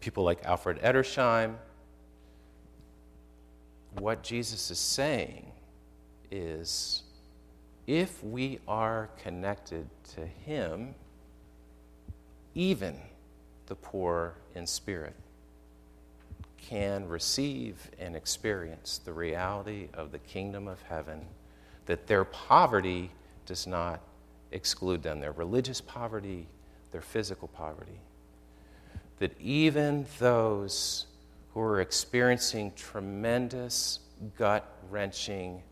people 0.00 0.22
like 0.22 0.44
Alfred 0.44 0.82
Edersheim, 0.82 1.54
what 3.94 4.22
Jesus 4.22 4.70
is 4.70 4.78
saying 4.78 5.50
is 6.34 7.02
if 7.86 8.22
we 8.24 8.58
are 8.66 9.08
connected 9.22 9.86
to 10.14 10.26
Him, 10.26 10.94
even 12.54 12.96
the 13.66 13.76
poor 13.76 14.34
in 14.54 14.66
spirit 14.66 15.14
can 16.58 17.06
receive 17.08 17.90
and 17.98 18.16
experience 18.16 18.98
the 19.04 19.12
reality 19.12 19.88
of 19.94 20.12
the 20.12 20.18
kingdom 20.18 20.66
of 20.66 20.80
heaven 20.82 21.26
that 21.86 22.06
their 22.06 22.24
poverty 22.24 23.10
does 23.46 23.66
not 23.66 24.00
exclude 24.52 25.02
them, 25.02 25.20
their 25.20 25.32
religious 25.32 25.80
poverty, 25.80 26.46
their 26.90 27.02
physical 27.02 27.48
poverty. 27.48 28.00
That 29.18 29.38
even 29.38 30.06
those 30.18 31.06
who 31.52 31.60
are 31.60 31.80
experiencing 31.80 32.72
tremendous 32.74 34.00
gut 34.36 34.66
wrenching 34.90 35.62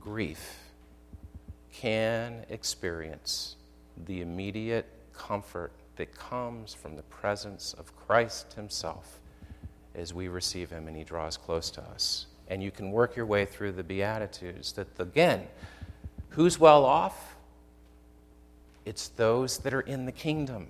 grief 0.00 0.58
can 1.72 2.44
experience 2.48 3.56
the 4.06 4.20
immediate 4.20 4.86
comfort 5.12 5.72
that 5.96 6.14
comes 6.14 6.74
from 6.74 6.96
the 6.96 7.02
presence 7.02 7.74
of 7.78 7.94
Christ 7.96 8.54
Himself 8.54 9.20
as 9.94 10.14
we 10.14 10.28
receive 10.28 10.70
Him 10.70 10.88
and 10.88 10.96
He 10.96 11.04
draws 11.04 11.36
close 11.36 11.70
to 11.72 11.82
us 11.82 12.26
and 12.52 12.62
you 12.62 12.70
can 12.70 12.90
work 12.90 13.16
your 13.16 13.24
way 13.24 13.46
through 13.46 13.72
the 13.72 13.82
Beatitudes. 13.82 14.72
That, 14.72 14.86
again, 14.98 15.46
who's 16.28 16.58
well 16.58 16.84
off? 16.84 17.34
It's 18.84 19.08
those 19.08 19.56
that 19.58 19.72
are 19.72 19.80
in 19.80 20.04
the 20.04 20.12
kingdom. 20.12 20.66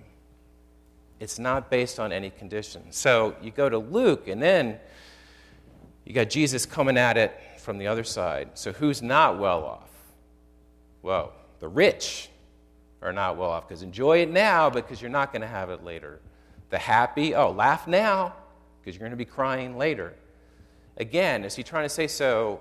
It's 1.19 1.39
not 1.39 1.69
based 1.69 1.99
on 1.99 2.13
any 2.13 2.29
condition. 2.29 2.91
So 2.91 3.35
you 3.41 3.51
go 3.51 3.67
to 3.67 3.77
Luke, 3.77 4.29
and 4.29 4.41
then 4.41 4.79
you 6.05 6.13
got 6.13 6.29
Jesus 6.29 6.65
coming 6.65 6.97
at 6.97 7.17
it 7.17 7.37
from 7.63 7.77
the 7.77 7.87
other 7.87 8.03
side. 8.03 8.49
So 8.53 8.73
who's 8.73 9.01
not 9.01 9.39
well 9.39 9.63
off? 9.63 9.89
Well, 11.01 11.33
the 11.59 11.67
rich 11.67 12.29
are 13.01 13.13
not 13.13 13.37
well 13.37 13.49
off 13.49 13.67
because 13.67 13.81
enjoy 13.81 14.19
it 14.19 14.29
now 14.29 14.69
because 14.69 15.01
you're 15.01 15.11
not 15.11 15.31
going 15.31 15.41
to 15.41 15.47
have 15.47 15.69
it 15.69 15.83
later. 15.83 16.19
The 16.69 16.77
happy, 16.77 17.35
oh, 17.35 17.51
laugh 17.51 17.87
now 17.87 18.35
because 18.79 18.95
you're 18.95 19.07
going 19.07 19.11
to 19.11 19.17
be 19.17 19.25
crying 19.25 19.77
later. 19.77 20.13
Again, 20.97 21.43
is 21.43 21.55
he 21.55 21.63
trying 21.63 21.85
to 21.85 21.89
say 21.89 22.07
so 22.07 22.59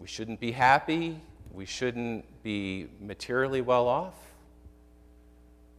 we 0.00 0.06
shouldn't 0.06 0.40
be 0.40 0.52
happy? 0.52 1.20
We 1.52 1.64
shouldn't 1.64 2.24
be 2.42 2.88
materially 3.00 3.60
well 3.60 3.86
off? 3.86 4.14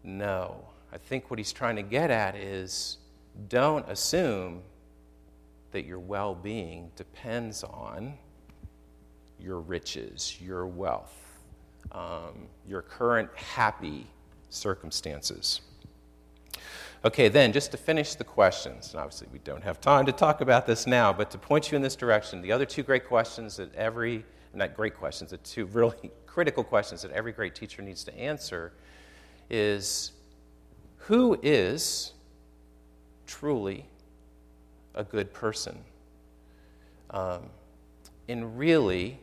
No. 0.03 0.65
I 0.91 0.97
think 0.97 1.29
what 1.29 1.37
he's 1.37 1.51
trying 1.51 1.75
to 1.75 1.83
get 1.83 2.09
at 2.09 2.35
is 2.35 2.97
don't 3.49 3.87
assume 3.89 4.61
that 5.71 5.85
your 5.85 5.99
well 5.99 6.33
being 6.33 6.91
depends 6.95 7.63
on 7.63 8.17
your 9.39 9.59
riches, 9.59 10.37
your 10.41 10.65
wealth, 10.65 11.13
um, 11.91 12.47
your 12.67 12.81
current 12.81 13.29
happy 13.35 14.07
circumstances. 14.49 15.61
Okay, 17.05 17.29
then, 17.29 17.53
just 17.53 17.71
to 17.71 17.77
finish 17.77 18.15
the 18.15 18.23
questions, 18.23 18.91
and 18.91 18.99
obviously 18.99 19.27
we 19.31 19.39
don't 19.39 19.63
have 19.63 19.79
time 19.79 20.05
to 20.07 20.11
talk 20.11 20.41
about 20.41 20.65
this 20.65 20.87
now, 20.87 21.13
but 21.13 21.29
to 21.31 21.37
point 21.37 21.71
you 21.71 21.75
in 21.75 21.81
this 21.81 21.95
direction, 21.95 22.41
the 22.41 22.51
other 22.51 22.65
two 22.65 22.83
great 22.83 23.07
questions 23.07 23.57
that 23.57 23.73
every, 23.75 24.25
not 24.53 24.75
great 24.75 24.95
questions, 24.95 25.29
the 25.31 25.37
two 25.37 25.65
really 25.67 26.11
critical 26.25 26.63
questions 26.63 27.03
that 27.03 27.11
every 27.11 27.31
great 27.31 27.55
teacher 27.55 27.81
needs 27.81 28.03
to 28.03 28.17
answer 28.17 28.73
is 29.49 30.11
who 30.97 31.39
is 31.41 32.13
truly 33.27 33.85
a 34.95 35.03
good 35.03 35.31
person? 35.33 35.77
Um, 37.11 37.49
and 38.27 38.57
really, 38.57 39.19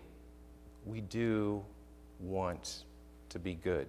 we 0.86 1.00
do 1.00 1.64
want 2.20 2.84
to 3.28 3.38
be 3.38 3.54
good 3.54 3.88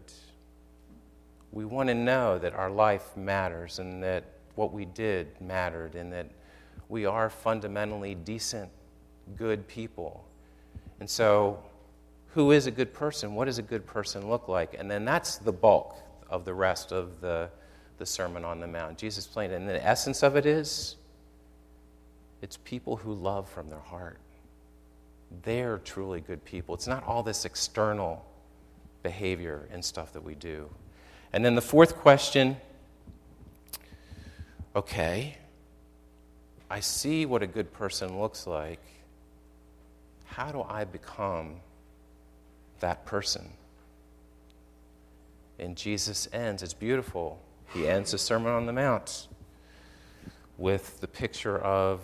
we 1.56 1.64
want 1.64 1.88
to 1.88 1.96
know 1.96 2.38
that 2.38 2.54
our 2.54 2.70
life 2.70 3.16
matters 3.16 3.80
and 3.80 4.04
that 4.04 4.25
what 4.56 4.74
we 4.74 4.84
did 4.84 5.40
mattered 5.40 5.96
and 5.96 6.12
that 6.12 6.28
we 6.90 7.06
are 7.06 7.30
fundamentally 7.30 8.14
decent, 8.14 8.70
good 9.38 9.66
people. 9.68 10.25
And 11.00 11.10
so, 11.10 11.64
who 12.34 12.52
is 12.52 12.68
a 12.68 12.72
good 12.72 12.94
person? 12.94 13.36
What 13.36 13.46
does 13.46 13.58
a 13.58 13.64
good 13.64 13.86
person 13.86 14.30
look 14.30 14.50
like? 14.50 14.75
And 14.78 14.92
then 14.92 15.06
that's 15.06 15.38
the 15.38 15.54
bulk 15.54 15.96
of 16.30 16.44
the 16.44 16.54
rest 16.54 16.92
of 16.92 17.22
the, 17.22 17.50
the 17.98 18.06
Sermon 18.06 18.44
on 18.44 18.60
the 18.60 18.68
Mount. 18.68 18.98
Jesus 18.98 19.25
explained, 19.25 19.54
and 19.54 19.68
the 19.68 19.84
essence 19.84 20.24
of 20.24 20.36
it 20.36 20.46
is 20.46 20.98
it's 22.42 22.58
people 22.58 22.98
who 22.98 23.14
love 23.14 23.50
from 23.50 23.70
their 23.70 23.80
heart. 23.80 24.20
They're 25.44 25.80
truly 25.80 26.22
good 26.22 26.44
people. 26.46 26.75
It's 26.75 26.88
not 26.88 27.04
all 27.06 27.24
this 27.24 27.46
external 27.46 28.25
behavior 29.04 29.68
and 29.72 29.84
stuff 29.84 30.13
that 30.13 30.24
we 30.24 30.36
do. 30.36 30.70
And 31.34 31.44
then 31.44 31.56
the 31.56 31.62
fourth 31.62 31.96
question 31.96 32.58
okay, 34.75 35.38
I 36.70 36.82
see 36.82 37.25
what 37.25 37.42
a 37.42 37.48
good 37.48 37.72
person 37.72 38.20
looks 38.20 38.46
like. 38.46 38.82
How 40.25 40.51
do 40.51 40.63
I 40.63 40.84
become 40.84 41.58
that 42.82 43.06
person? 43.06 43.48
And 45.60 45.77
Jesus 45.77 46.27
ends, 46.34 46.62
it's 46.62 46.74
beautiful. 46.74 47.39
He 47.74 47.88
ends 47.88 48.12
the 48.12 48.18
Sermon 48.18 48.51
on 48.51 48.65
the 48.65 48.74
Mount 48.74 49.27
with 50.58 51.00
the 51.00 51.08
picture 51.08 51.58
of 51.60 52.01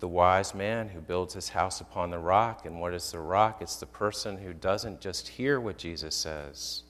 the 0.00 0.08
wise 0.08 0.54
man 0.54 0.88
who 0.88 1.00
builds 1.00 1.34
his 1.34 1.50
house 1.50 1.80
upon 1.80 2.10
the 2.10 2.18
rock. 2.18 2.64
And 2.64 2.80
what 2.80 2.94
is 2.94 3.12
the 3.12 3.20
rock? 3.20 3.60
It's 3.60 3.76
the 3.76 3.86
person 3.86 4.38
who 4.38 4.52
doesn't 4.52 5.00
just 5.00 5.28
hear 5.28 5.60
what 5.60 5.76
Jesus 5.76 6.14
says, 6.14 6.82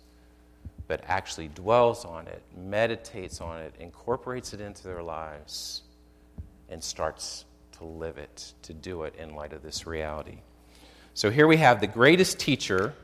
but 0.86 1.02
actually 1.06 1.48
dwells 1.48 2.04
on 2.04 2.28
it, 2.28 2.42
meditates 2.56 3.40
on 3.40 3.60
it, 3.60 3.74
incorporates 3.78 4.54
it 4.54 4.60
into 4.60 4.84
their 4.84 5.02
lives, 5.02 5.82
and 6.68 6.82
starts 6.82 7.44
to 7.78 7.84
live 7.84 8.16
it, 8.16 8.54
to 8.62 8.72
do 8.72 9.02
it 9.02 9.14
in 9.16 9.34
light 9.34 9.52
of 9.52 9.62
this 9.62 9.86
reality. 9.86 10.38
So 11.14 11.30
here 11.30 11.48
we 11.48 11.56
have 11.56 11.80
the 11.80 11.88
greatest 11.88 12.38
teacher 12.38 12.94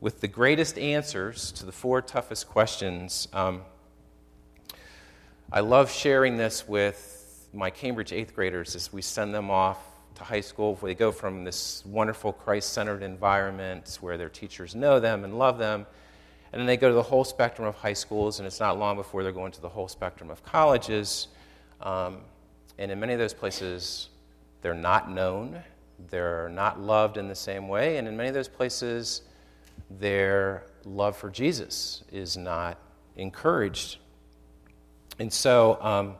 with 0.00 0.20
the 0.20 0.28
greatest 0.28 0.78
answers 0.78 1.50
to 1.52 1.66
the 1.66 1.72
four 1.72 2.02
toughest 2.02 2.46
questions. 2.48 3.26
Um, 3.32 3.62
I 5.50 5.60
love 5.60 5.90
sharing 5.90 6.36
this 6.36 6.68
with 6.68 7.17
my 7.52 7.70
Cambridge 7.70 8.12
eighth 8.12 8.34
graders 8.34 8.76
as 8.76 8.92
we 8.92 9.02
send 9.02 9.34
them 9.34 9.50
off 9.50 9.78
to 10.16 10.24
high 10.24 10.40
school. 10.40 10.74
They 10.74 10.94
go 10.94 11.12
from 11.12 11.44
this 11.44 11.84
wonderful 11.86 12.32
Christ 12.32 12.72
centered 12.72 13.02
environment 13.02 13.98
where 14.00 14.18
their 14.18 14.28
teachers 14.28 14.74
know 14.74 15.00
them 15.00 15.24
and 15.24 15.38
love 15.38 15.58
them, 15.58 15.86
and 16.52 16.60
then 16.60 16.66
they 16.66 16.76
go 16.76 16.88
to 16.88 16.94
the 16.94 17.02
whole 17.02 17.24
spectrum 17.24 17.66
of 17.66 17.74
high 17.76 17.92
schools, 17.92 18.38
and 18.38 18.46
it's 18.46 18.60
not 18.60 18.78
long 18.78 18.96
before 18.96 19.22
they're 19.22 19.32
going 19.32 19.52
to 19.52 19.60
the 19.60 19.68
whole 19.68 19.88
spectrum 19.88 20.30
of 20.30 20.42
colleges. 20.42 21.28
Um, 21.80 22.18
and 22.78 22.90
in 22.90 23.00
many 23.00 23.12
of 23.12 23.18
those 23.18 23.34
places, 23.34 24.08
they're 24.60 24.74
not 24.74 25.10
known, 25.10 25.60
they're 26.10 26.48
not 26.48 26.80
loved 26.80 27.16
in 27.16 27.28
the 27.28 27.34
same 27.34 27.68
way, 27.68 27.96
and 27.96 28.06
in 28.08 28.16
many 28.16 28.28
of 28.28 28.34
those 28.34 28.48
places, 28.48 29.22
their 29.90 30.64
love 30.84 31.16
for 31.16 31.30
Jesus 31.30 32.04
is 32.12 32.36
not 32.36 32.78
encouraged. 33.16 33.98
And 35.18 35.32
so, 35.32 35.78
um, 35.80 36.14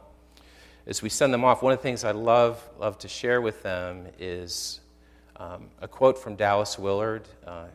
as 0.88 1.02
we 1.02 1.10
send 1.10 1.34
them 1.34 1.44
off, 1.44 1.62
one 1.62 1.74
of 1.74 1.78
the 1.78 1.82
things 1.82 2.02
I 2.02 2.12
love, 2.12 2.66
love 2.80 2.98
to 3.00 3.08
share 3.08 3.42
with 3.42 3.62
them 3.62 4.06
is 4.18 4.80
um, 5.36 5.66
a 5.82 5.86
quote 5.86 6.18
from 6.18 6.34
Dallas 6.34 6.78
Willard, 6.78 7.28
uh, 7.46 7.66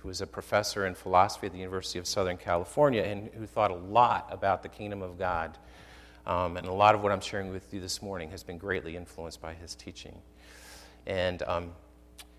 who 0.00 0.08
was 0.08 0.22
a 0.22 0.26
professor 0.26 0.86
in 0.86 0.94
philosophy 0.94 1.48
at 1.48 1.52
the 1.52 1.58
University 1.58 1.98
of 1.98 2.06
Southern 2.06 2.38
California 2.38 3.02
and 3.02 3.28
who 3.34 3.46
thought 3.46 3.70
a 3.70 3.76
lot 3.76 4.26
about 4.30 4.62
the 4.62 4.70
kingdom 4.70 5.02
of 5.02 5.18
God. 5.18 5.58
Um, 6.26 6.56
and 6.56 6.66
a 6.66 6.72
lot 6.72 6.94
of 6.94 7.02
what 7.02 7.12
I'm 7.12 7.20
sharing 7.20 7.50
with 7.50 7.74
you 7.74 7.80
this 7.80 8.00
morning 8.00 8.30
has 8.30 8.42
been 8.42 8.56
greatly 8.56 8.96
influenced 8.96 9.42
by 9.42 9.52
his 9.52 9.74
teaching. 9.74 10.16
And 11.06 11.42
um, 11.42 11.72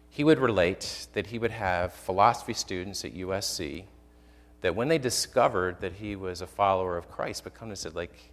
he 0.09 0.23
would 0.23 0.39
relate 0.39 1.09
that 1.13 1.27
he 1.27 1.37
would 1.37 1.51
have 1.51 1.93
philosophy 1.93 2.53
students 2.53 3.05
at 3.05 3.13
USC 3.13 3.83
that 4.61 4.75
when 4.75 4.87
they 4.87 4.97
discovered 4.97 5.79
that 5.81 5.93
he 5.93 6.15
was 6.15 6.41
a 6.41 6.47
follower 6.47 6.97
of 6.97 7.11
Christ, 7.11 7.43
but 7.43 7.53
come 7.53 7.69
and 7.69 7.77
said, 7.77 7.93
like, 7.93 8.31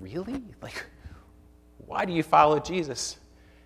really? 0.00 0.42
Like, 0.62 0.86
why 1.86 2.04
do 2.04 2.12
you 2.12 2.22
follow 2.22 2.58
Jesus? 2.58 3.16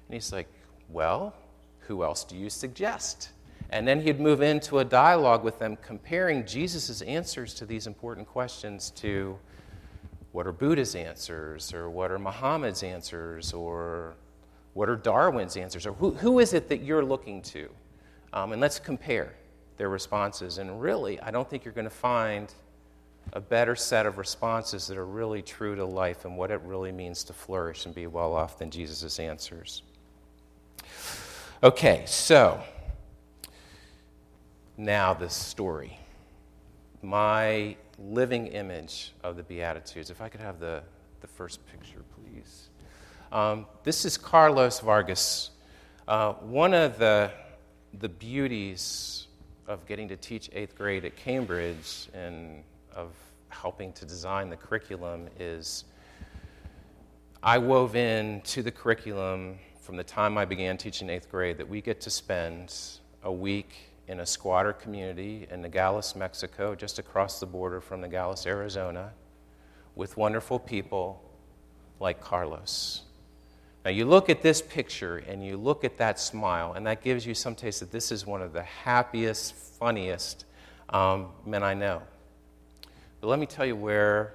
And 0.08 0.14
he's 0.14 0.32
like, 0.32 0.48
Well, 0.88 1.34
who 1.80 2.02
else 2.02 2.24
do 2.24 2.36
you 2.36 2.50
suggest? 2.50 3.30
And 3.70 3.86
then 3.86 4.00
he'd 4.00 4.20
move 4.20 4.42
into 4.42 4.78
a 4.78 4.84
dialogue 4.84 5.42
with 5.42 5.58
them, 5.58 5.76
comparing 5.82 6.46
Jesus' 6.46 7.02
answers 7.02 7.54
to 7.54 7.66
these 7.66 7.86
important 7.86 8.28
questions 8.28 8.90
to 8.96 9.38
what 10.32 10.46
are 10.46 10.52
Buddha's 10.52 10.94
answers, 10.94 11.72
or 11.72 11.90
what 11.90 12.10
are 12.10 12.18
Muhammad's 12.18 12.82
answers, 12.82 13.52
or 13.52 14.14
what 14.74 14.88
are 14.88 14.96
Darwin's 14.96 15.56
answers, 15.56 15.86
or 15.86 15.94
who, 15.94 16.10
who 16.12 16.38
is 16.38 16.52
it 16.52 16.68
that 16.68 16.82
you're 16.82 17.04
looking 17.04 17.42
to? 17.42 17.68
Um, 18.32 18.52
and 18.52 18.60
let's 18.60 18.78
compare 18.78 19.34
their 19.78 19.88
responses. 19.88 20.58
And 20.58 20.80
really, 20.80 21.18
I 21.20 21.30
don't 21.30 21.48
think 21.48 21.64
you're 21.64 21.74
going 21.74 21.84
to 21.84 21.90
find 21.90 22.52
a 23.32 23.40
better 23.40 23.76
set 23.76 24.06
of 24.06 24.18
responses 24.18 24.86
that 24.86 24.96
are 24.96 25.06
really 25.06 25.42
true 25.42 25.74
to 25.74 25.84
life 25.84 26.24
and 26.24 26.36
what 26.36 26.50
it 26.50 26.60
really 26.64 26.92
means 26.92 27.24
to 27.24 27.32
flourish 27.32 27.86
and 27.86 27.94
be 27.94 28.06
well 28.06 28.34
off 28.34 28.58
than 28.58 28.70
Jesus' 28.70 29.18
answers. 29.18 29.82
Okay, 31.62 32.04
so 32.06 32.62
now 34.76 35.14
this 35.14 35.34
story. 35.34 35.98
My 37.02 37.76
living 37.98 38.48
image 38.48 39.12
of 39.22 39.36
the 39.36 39.42
Beatitudes. 39.42 40.10
If 40.10 40.20
I 40.20 40.28
could 40.28 40.40
have 40.40 40.60
the, 40.60 40.82
the 41.20 41.26
first 41.26 41.60
picture, 41.66 42.02
please. 42.14 42.68
Um, 43.32 43.66
this 43.82 44.04
is 44.04 44.16
Carlos 44.16 44.80
Vargas. 44.80 45.50
Uh, 46.06 46.34
one 46.34 46.74
of 46.74 46.98
the, 46.98 47.32
the 47.98 48.08
beauties 48.08 49.26
of 49.66 49.86
getting 49.86 50.08
to 50.08 50.16
teach 50.16 50.48
eighth 50.52 50.76
grade 50.76 51.04
at 51.04 51.16
Cambridge 51.16 52.08
and 52.14 52.62
of 52.96 53.12
helping 53.48 53.92
to 53.92 54.04
design 54.04 54.50
the 54.50 54.56
curriculum 54.56 55.28
is 55.38 55.84
I 57.42 57.58
wove 57.58 57.94
in 57.94 58.40
to 58.42 58.62
the 58.62 58.72
curriculum 58.72 59.58
from 59.80 59.96
the 59.96 60.02
time 60.02 60.36
I 60.36 60.44
began 60.44 60.76
teaching 60.76 61.08
eighth 61.08 61.30
grade 61.30 61.58
that 61.58 61.68
we 61.68 61.80
get 61.80 62.00
to 62.00 62.10
spend 62.10 62.74
a 63.22 63.30
week 63.30 63.76
in 64.08 64.20
a 64.20 64.26
squatter 64.26 64.72
community 64.72 65.46
in 65.50 65.62
Nogales, 65.62 66.16
Mexico, 66.16 66.74
just 66.74 66.98
across 66.98 67.38
the 67.38 67.46
border 67.46 67.80
from 67.80 68.00
Nogales, 68.00 68.46
Arizona, 68.46 69.12
with 69.94 70.16
wonderful 70.16 70.58
people 70.58 71.22
like 72.00 72.20
Carlos. 72.20 73.02
Now, 73.84 73.90
you 73.90 74.04
look 74.04 74.28
at 74.28 74.42
this 74.42 74.60
picture 74.60 75.18
and 75.18 75.44
you 75.44 75.56
look 75.56 75.84
at 75.84 75.96
that 75.98 76.18
smile, 76.18 76.72
and 76.72 76.86
that 76.86 77.02
gives 77.02 77.24
you 77.24 77.34
some 77.34 77.54
taste 77.54 77.80
that 77.80 77.92
this 77.92 78.10
is 78.10 78.26
one 78.26 78.42
of 78.42 78.52
the 78.52 78.62
happiest, 78.62 79.54
funniest 79.54 80.44
um, 80.88 81.28
men 81.44 81.62
I 81.62 81.74
know. 81.74 82.02
But 83.20 83.28
let 83.28 83.38
me 83.38 83.46
tell 83.46 83.66
you 83.66 83.76
where 83.76 84.34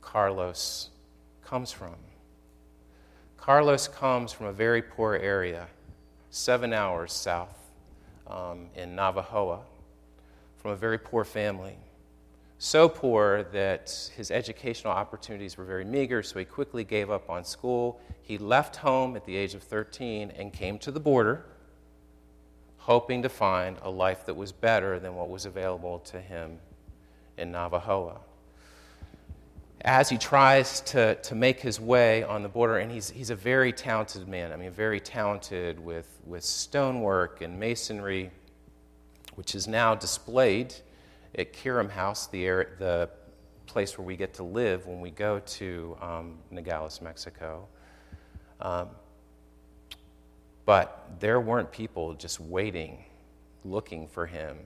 Carlos 0.00 0.90
comes 1.44 1.72
from. 1.72 1.94
Carlos 3.36 3.86
comes 3.86 4.32
from 4.32 4.46
a 4.46 4.52
very 4.52 4.82
poor 4.82 5.14
area, 5.14 5.68
seven 6.30 6.72
hours 6.72 7.12
south 7.12 7.56
um, 8.26 8.66
in 8.74 8.96
Navajoa, 8.96 9.60
from 10.56 10.72
a 10.72 10.76
very 10.76 10.98
poor 10.98 11.24
family. 11.24 11.76
So 12.58 12.88
poor 12.88 13.44
that 13.52 14.10
his 14.16 14.30
educational 14.30 14.92
opportunities 14.92 15.56
were 15.56 15.64
very 15.64 15.84
meager, 15.84 16.22
so 16.22 16.38
he 16.38 16.44
quickly 16.44 16.82
gave 16.82 17.10
up 17.10 17.30
on 17.30 17.44
school. 17.44 18.00
He 18.22 18.38
left 18.38 18.76
home 18.76 19.14
at 19.14 19.24
the 19.26 19.36
age 19.36 19.54
of 19.54 19.62
13 19.62 20.32
and 20.36 20.52
came 20.52 20.78
to 20.80 20.90
the 20.90 20.98
border, 20.98 21.44
hoping 22.78 23.22
to 23.22 23.28
find 23.28 23.76
a 23.82 23.90
life 23.90 24.26
that 24.26 24.34
was 24.34 24.50
better 24.50 24.98
than 24.98 25.14
what 25.14 25.28
was 25.28 25.44
available 25.44 26.00
to 26.00 26.20
him 26.20 26.58
in 27.38 27.52
Navajoa. 27.52 28.18
As 29.82 30.08
he 30.08 30.18
tries 30.18 30.80
to, 30.82 31.14
to 31.16 31.34
make 31.34 31.60
his 31.60 31.80
way 31.80 32.22
on 32.24 32.42
the 32.42 32.48
border, 32.48 32.78
and 32.78 32.90
he's, 32.90 33.10
he's 33.10 33.30
a 33.30 33.36
very 33.36 33.72
talented 33.72 34.26
man, 34.26 34.52
I 34.52 34.56
mean, 34.56 34.70
very 34.70 34.98
talented 34.98 35.78
with, 35.78 36.20
with 36.24 36.42
stonework 36.42 37.40
and 37.40 37.60
masonry, 37.60 38.30
which 39.34 39.54
is 39.54 39.68
now 39.68 39.94
displayed 39.94 40.74
at 41.36 41.52
Kiram 41.52 41.90
House, 41.90 42.26
the, 42.26 42.44
air, 42.44 42.74
the 42.78 43.10
place 43.66 43.96
where 43.98 44.06
we 44.06 44.16
get 44.16 44.34
to 44.34 44.42
live 44.42 44.86
when 44.86 45.00
we 45.00 45.10
go 45.10 45.38
to 45.40 45.96
um, 46.00 46.38
Nogales, 46.50 47.00
Mexico. 47.00 47.68
Um, 48.60 48.88
but 50.64 51.12
there 51.20 51.40
weren't 51.40 51.70
people 51.70 52.14
just 52.14 52.40
waiting, 52.40 53.04
looking 53.64 54.08
for 54.08 54.26
him 54.26 54.56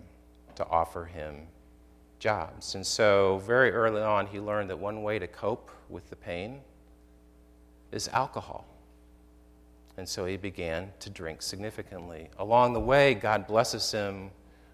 to 0.55 0.67
offer 0.67 1.05
him 1.05 1.49
jobs. 2.21 2.77
And 2.77 2.87
so, 2.87 3.43
very 3.45 3.73
early 3.73 4.03
on, 4.03 4.27
he 4.27 4.39
learned 4.39 4.71
that 4.71 4.79
one 4.79 5.03
way 5.03 5.19
to 5.19 5.27
cope 5.27 5.71
with 5.89 6.09
the 6.11 6.17
pain 6.17 6.61
is 7.91 8.09
alcohol. 8.09 8.67
And 9.97 10.09
so 10.09 10.25
he 10.25 10.37
began 10.37 10.93
to 11.01 11.11
drink 11.11 11.43
significantly. 11.43 12.31
Along 12.39 12.73
the 12.73 12.81
way, 12.81 13.15
God 13.15 13.47
blesses 13.47 13.91
him 13.91 14.31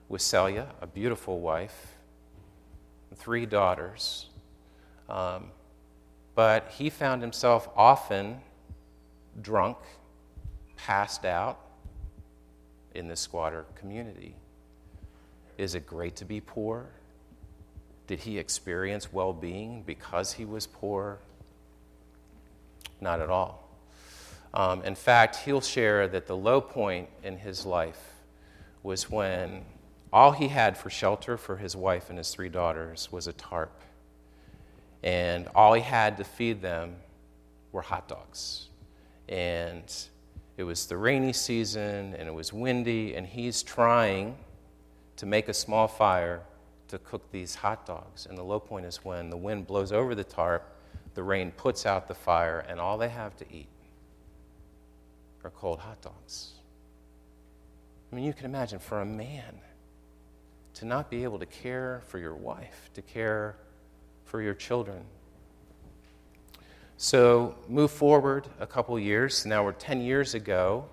with 0.09 0.21
Celia, 0.21 0.69
a 0.81 0.87
beautiful 0.87 1.41
wife, 1.41 1.97
three 3.15 3.47
daughters. 3.47 4.29
Um, 5.09 5.51
but 6.35 6.71
he 6.77 6.91
found 6.91 7.23
himself 7.23 7.69
often 7.75 8.41
drunk, 9.41 9.79
passed 10.77 11.25
out 11.25 11.59
in 12.95 13.09
the 13.09 13.17
squatter 13.17 13.65
community. 13.75 14.37
Is 15.59 15.75
it 15.75 15.87
great 15.87 16.15
to 16.17 16.25
be 16.25 16.41
poor? 16.41 16.87
Did 18.07 18.21
he 18.21 18.39
experience 18.39 19.13
well 19.13 19.33
being 19.33 19.83
because 19.83 20.33
he 20.35 20.45
was 20.45 20.67
poor? 20.67 21.19
Not 23.01 23.21
at 23.21 23.31
all. 23.31 23.69
Um, 24.55 24.83
in 24.83 24.95
fact, 24.95 25.37
he'll 25.37 25.61
share 25.61 26.09
that 26.09 26.27
the 26.27 26.37
low 26.37 26.61
point 26.61 27.09
in 27.23 27.37
his 27.37 27.67
life 27.67 28.15
was 28.83 29.11
when 29.11 29.65
all 30.13 30.33
he 30.33 30.49
had 30.49 30.79
for 30.79 30.89
shelter 30.89 31.37
for 31.37 31.57
his 31.57 31.75
wife 31.77 32.09
and 32.09 32.17
his 32.17 32.31
three 32.31 32.49
daughters 32.49 33.11
was 33.11 33.27
a 33.27 33.33
tarp. 33.33 33.83
And 35.03 35.49
all 35.55 35.75
he 35.75 35.83
had 35.83 36.17
to 36.19 36.25
feed 36.25 36.63
them 36.63 36.97
were 37.73 37.83
hot 37.83 38.09
dogs. 38.09 38.69
And 39.29 39.93
it 40.57 40.63
was 40.63 40.87
the 40.87 40.97
rainy 40.97 41.33
season 41.33 42.15
and 42.15 42.29
it 42.29 42.35
was 42.35 42.53
windy, 42.53 43.15
and 43.15 43.27
he's 43.27 43.63
trying 43.63 44.37
to 45.17 45.27
make 45.27 45.49
a 45.49 45.55
small 45.55 45.89
fire 45.89 46.43
to 46.89 46.99
cook 46.99 47.31
these 47.31 47.55
hot 47.55 47.87
dogs. 47.87 48.27
And 48.27 48.37
the 48.37 48.43
low 48.43 48.61
point 48.61 48.87
is 48.87 49.05
when 49.05 49.31
the 49.31 49.37
wind 49.37 49.67
blows 49.67 49.93
over 49.93 50.15
the 50.15 50.25
tarp, 50.25 50.73
the 51.15 51.23
rain 51.23 51.51
puts 51.51 51.87
out 51.87 52.09
the 52.09 52.15
fire, 52.15 52.65
and 52.69 52.79
all 52.79 52.99
they 52.99 53.09
have 53.09 53.37
to 53.37 53.45
eat 53.51 53.69
are 55.45 55.51
cold 55.51 55.79
hot 55.79 56.01
dogs. 56.03 56.53
I 58.11 58.17
mean, 58.17 58.25
you 58.25 58.33
can 58.33 58.47
imagine 58.47 58.79
for 58.79 59.01
a 59.01 59.07
man 59.07 59.61
to 60.75 60.85
not 60.85 61.11
be 61.11 61.25
able 61.25 61.39
to 61.39 61.47
care 61.47 62.03
for 62.07 62.19
your 62.19 62.35
wife, 62.35 62.91
to 62.95 63.03
care 63.03 63.57
for 64.25 64.43
your 64.43 64.55
children. 64.55 65.05
So, 66.99 67.57
move 67.69 67.91
forward 67.91 68.49
a 68.59 68.67
couple 68.67 68.99
years. 68.99 69.47
Now 69.47 69.65
we're 69.65 69.73
10 69.73 70.01
years 70.01 70.35
ago. 70.35 70.87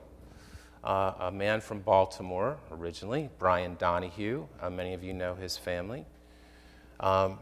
Uh, 0.83 1.13
a 1.19 1.31
man 1.31 1.61
from 1.61 1.79
Baltimore, 1.79 2.57
originally, 2.71 3.29
Brian 3.39 3.75
Donahue, 3.75 4.45
uh, 4.61 4.69
many 4.69 4.93
of 4.93 5.01
you 5.01 5.13
know 5.13 5.33
his 5.33 5.57
family, 5.57 6.05
um, 6.99 7.39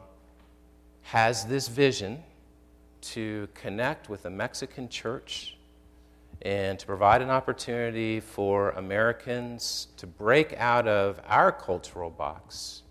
has 1.02 1.46
this 1.46 1.68
vision 1.68 2.24
to 3.02 3.48
connect 3.56 4.10
with 4.10 4.26
a 4.26 4.30
Mexican 4.30 4.88
church 4.88 5.58
and 6.44 6.78
to 6.80 6.86
provide 6.86 7.22
an 7.22 7.30
opportunity 7.30 8.20
for 8.20 8.72
Americans 8.72 9.88
to 9.98 10.06
break 10.06 10.54
out 10.58 10.88
of 10.88 11.20
our 11.26 11.52
cultural 11.52 12.10
box 12.10 12.84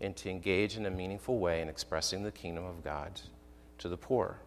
and 0.00 0.16
to 0.16 0.30
engage 0.30 0.76
in 0.76 0.86
a 0.86 0.90
meaningful 0.90 1.38
way 1.38 1.60
in 1.60 1.68
expressing 1.68 2.22
the 2.22 2.30
kingdom 2.30 2.64
of 2.64 2.84
God 2.84 3.20
to 3.78 3.88
the 3.88 3.96
poor. 3.96 4.38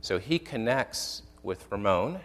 So 0.00 0.18
he 0.18 0.38
connects 0.38 1.22
with 1.42 1.66
Ramon, 1.70 2.20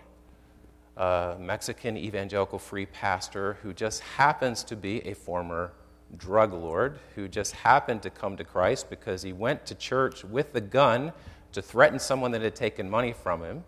a 0.97 1.35
Mexican 1.39 1.97
evangelical 1.97 2.59
free 2.59 2.85
pastor 2.85 3.57
who 3.61 3.73
just 3.73 4.01
happens 4.01 4.63
to 4.63 4.75
be 4.75 5.05
a 5.07 5.13
former 5.13 5.73
drug 6.17 6.53
lord 6.53 6.99
who 7.15 7.27
just 7.27 7.51
happened 7.53 8.01
to 8.03 8.09
come 8.09 8.37
to 8.37 8.43
Christ 8.43 8.89
because 8.89 9.21
he 9.21 9.33
went 9.33 9.65
to 9.65 9.75
church 9.75 10.23
with 10.23 10.55
a 10.55 10.61
gun 10.61 11.11
to 11.51 11.61
threaten 11.61 11.99
someone 11.99 12.31
that 12.31 12.41
had 12.41 12.55
taken 12.55 12.89
money 12.89 13.13
from 13.13 13.41
him. 13.43 13.63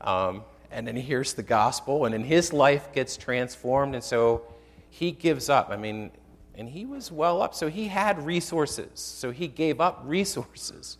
Um, 0.00 0.44
and 0.70 0.86
then 0.86 0.96
he 0.96 1.02
hears 1.02 1.34
the 1.34 1.42
gospel, 1.42 2.04
and 2.04 2.14
then 2.14 2.22
his 2.22 2.52
life 2.52 2.92
gets 2.92 3.16
transformed, 3.16 3.94
and 3.94 4.04
so 4.04 4.42
he 4.88 5.10
gives 5.10 5.48
up. 5.48 5.70
I 5.70 5.76
mean, 5.76 6.10
and 6.54 6.68
he 6.68 6.84
was 6.84 7.10
well 7.10 7.42
up, 7.42 7.54
so 7.54 7.68
he 7.68 7.88
had 7.88 8.24
resources. 8.24 8.88
So 8.94 9.30
he 9.30 9.48
gave 9.48 9.80
up 9.80 10.02
resources 10.04 10.96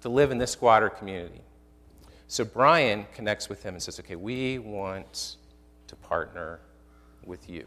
to 0.00 0.08
live 0.08 0.30
in 0.30 0.38
this 0.38 0.50
squatter 0.50 0.90
community. 0.90 1.42
So 2.28 2.44
Brian 2.44 3.06
connects 3.14 3.48
with 3.48 3.62
him 3.62 3.74
and 3.74 3.82
says, 3.82 3.98
Okay, 4.00 4.16
we 4.16 4.58
want 4.58 5.36
to 5.86 5.96
partner 5.96 6.60
with 7.24 7.48
you. 7.48 7.66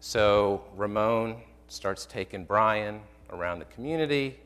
So 0.00 0.64
Ramon 0.76 1.36
starts 1.68 2.06
taking 2.06 2.44
Brian 2.44 3.00
around 3.30 3.58
the 3.58 3.64
community. 3.66 4.38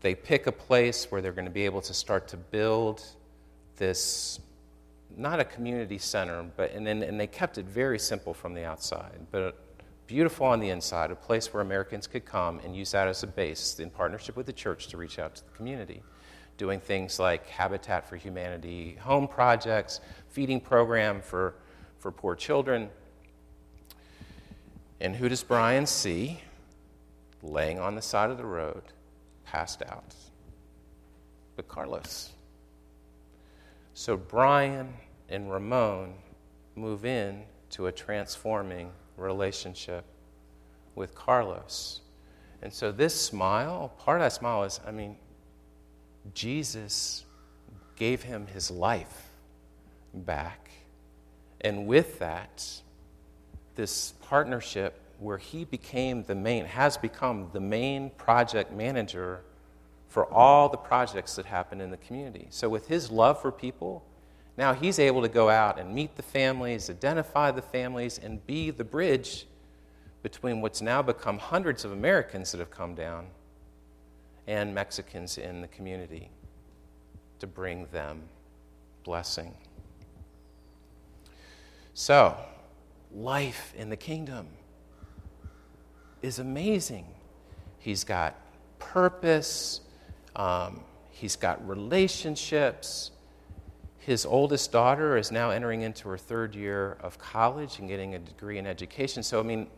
They 0.00 0.14
pick 0.14 0.46
a 0.46 0.52
place 0.52 1.10
where 1.10 1.20
they're 1.20 1.32
going 1.32 1.46
to 1.46 1.50
be 1.50 1.64
able 1.64 1.82
to 1.82 1.94
start 1.94 2.26
to 2.28 2.36
build 2.36 3.04
this 3.76 4.40
not 5.16 5.40
a 5.40 5.44
community 5.44 5.98
center, 5.98 6.42
but 6.56 6.72
and, 6.72 6.86
then, 6.86 7.02
and 7.02 7.20
they 7.20 7.26
kept 7.26 7.58
it 7.58 7.66
very 7.66 7.98
simple 7.98 8.32
from 8.32 8.54
the 8.54 8.64
outside, 8.64 9.18
but 9.30 9.58
beautiful 10.06 10.46
on 10.46 10.60
the 10.60 10.70
inside, 10.70 11.10
a 11.10 11.14
place 11.14 11.52
where 11.52 11.62
Americans 11.62 12.06
could 12.06 12.24
come 12.24 12.60
and 12.64 12.74
use 12.76 12.92
that 12.92 13.08
as 13.08 13.22
a 13.22 13.26
base 13.26 13.78
in 13.78 13.90
partnership 13.90 14.36
with 14.36 14.46
the 14.46 14.52
church 14.52 14.88
to 14.88 14.96
reach 14.96 15.18
out 15.18 15.34
to 15.34 15.44
the 15.44 15.50
community, 15.50 16.02
doing 16.56 16.80
things 16.80 17.18
like 17.18 17.48
Habitat 17.48 18.08
for 18.08 18.16
Humanity 18.16 18.96
home 19.00 19.26
projects, 19.26 20.00
feeding 20.28 20.60
program 20.60 21.20
for, 21.20 21.54
for 21.98 22.12
poor 22.12 22.34
children. 22.34 22.88
And 25.00 25.16
who 25.16 25.28
does 25.28 25.42
Brian 25.42 25.86
see 25.86 26.40
laying 27.42 27.78
on 27.78 27.94
the 27.94 28.02
side 28.02 28.30
of 28.30 28.38
the 28.38 28.44
road, 28.44 28.82
passed 29.44 29.82
out? 29.82 30.14
But 31.56 31.68
Carlos. 31.68 32.30
So 33.94 34.16
Brian 34.16 34.94
and 35.28 35.50
Ramon 35.50 36.14
move 36.76 37.04
in 37.04 37.42
to 37.70 37.86
a 37.86 37.92
transforming 37.92 38.92
relationship 39.16 40.04
with 40.94 41.14
Carlos. 41.14 42.00
And 42.62 42.72
so 42.72 42.92
this 42.92 43.18
smile, 43.18 43.92
part 43.98 44.20
of 44.20 44.24
that 44.24 44.32
smile 44.32 44.64
is, 44.64 44.80
I 44.86 44.92
mean, 44.92 45.16
Jesus 46.34 47.24
gave 47.96 48.22
him 48.22 48.46
his 48.46 48.70
life 48.70 49.28
back. 50.14 50.70
And 51.60 51.86
with 51.86 52.18
that, 52.18 52.82
this 53.74 54.14
partnership 54.22 55.00
where 55.18 55.38
he 55.38 55.64
became 55.64 56.24
the 56.24 56.34
main, 56.34 56.64
has 56.64 56.96
become 56.96 57.48
the 57.52 57.60
main 57.60 58.10
project 58.10 58.72
manager 58.72 59.42
for 60.08 60.30
all 60.32 60.68
the 60.68 60.76
projects 60.76 61.36
that 61.36 61.46
happen 61.46 61.80
in 61.80 61.90
the 61.90 61.96
community. 61.96 62.46
So, 62.50 62.68
with 62.68 62.88
his 62.88 63.10
love 63.10 63.40
for 63.40 63.52
people, 63.52 64.04
now 64.56 64.74
he's 64.74 64.98
able 64.98 65.22
to 65.22 65.28
go 65.28 65.48
out 65.48 65.78
and 65.78 65.94
meet 65.94 66.16
the 66.16 66.22
families, 66.22 66.90
identify 66.90 67.50
the 67.50 67.62
families, 67.62 68.18
and 68.18 68.44
be 68.46 68.70
the 68.70 68.84
bridge 68.84 69.46
between 70.22 70.60
what's 70.60 70.82
now 70.82 71.02
become 71.02 71.38
hundreds 71.38 71.84
of 71.84 71.92
Americans 71.92 72.52
that 72.52 72.58
have 72.58 72.70
come 72.70 72.94
down 72.94 73.26
and 74.46 74.74
Mexicans 74.74 75.38
in 75.38 75.60
the 75.60 75.68
community 75.68 76.30
to 77.38 77.46
bring 77.46 77.86
them 77.92 78.22
blessing. 79.04 79.54
So, 81.94 82.36
life 83.12 83.74
in 83.76 83.90
the 83.90 83.96
kingdom 83.96 84.46
is 86.22 86.38
amazing. 86.38 87.06
He's 87.78 88.04
got 88.04 88.36
purpose, 88.78 89.80
um, 90.36 90.80
he's 91.10 91.36
got 91.36 91.66
relationships. 91.68 93.10
His 93.98 94.26
oldest 94.26 94.72
daughter 94.72 95.16
is 95.16 95.30
now 95.30 95.50
entering 95.50 95.82
into 95.82 96.08
her 96.08 96.18
third 96.18 96.56
year 96.56 96.96
of 97.00 97.18
college 97.18 97.78
and 97.78 97.88
getting 97.88 98.16
a 98.16 98.18
degree 98.18 98.58
in 98.58 98.66
education. 98.66 99.22
So, 99.22 99.38
I 99.38 99.44
mean, 99.44 99.68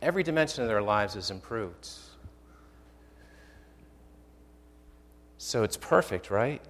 every 0.00 0.22
dimension 0.22 0.62
of 0.62 0.68
their 0.68 0.80
lives 0.80 1.16
is 1.16 1.30
improved. 1.30 1.86
So 5.38 5.62
it's 5.62 5.76
perfect, 5.76 6.30
right? 6.30 6.62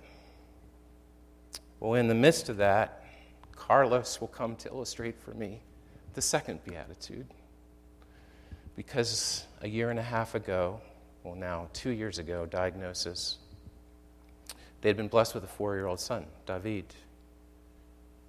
Well, 1.78 1.94
in 1.94 2.08
the 2.08 2.14
midst 2.14 2.48
of 2.48 2.56
that, 2.56 3.04
Carlos 3.54 4.20
will 4.20 4.28
come 4.28 4.56
to 4.56 4.68
illustrate 4.68 5.18
for 5.20 5.32
me 5.32 5.60
the 6.14 6.22
second 6.22 6.64
beatitude. 6.64 7.26
Because 8.74 9.44
a 9.62 9.68
year 9.68 9.90
and 9.90 9.98
a 9.98 10.02
half 10.02 10.34
ago, 10.34 10.80
well, 11.22 11.34
now 11.34 11.68
two 11.72 11.90
years 11.90 12.18
ago, 12.18 12.46
diagnosis. 12.46 13.38
They 14.80 14.88
had 14.88 14.96
been 14.96 15.08
blessed 15.08 15.34
with 15.34 15.44
a 15.44 15.48
four 15.48 15.74
year 15.74 15.86
old 15.86 16.00
son, 16.00 16.26
David. 16.46 16.94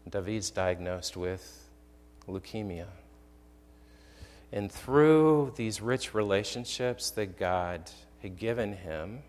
David's 0.09 0.49
diagnosed 0.49 1.17
with 1.17 1.69
leukemia. 2.27 2.87
And 4.51 4.71
through 4.71 5.53
these 5.57 5.81
rich 5.81 6.13
relationships 6.13 7.11
that 7.11 7.37
God 7.37 7.91
had 8.21 8.37
given 8.37 8.73
him, 8.73 9.23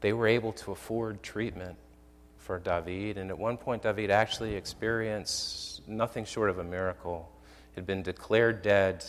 they 0.00 0.12
were 0.12 0.26
able 0.26 0.52
to 0.52 0.72
afford 0.72 1.22
treatment 1.22 1.76
for 2.38 2.58
David. 2.58 3.18
And 3.18 3.30
at 3.30 3.38
one 3.38 3.56
point, 3.56 3.82
David 3.82 4.10
actually 4.10 4.56
experienced 4.56 5.86
nothing 5.86 6.24
short 6.24 6.50
of 6.50 6.58
a 6.58 6.64
miracle. 6.64 7.30
Had 7.74 7.86
been 7.86 8.02
declared 8.02 8.62
dead, 8.62 9.04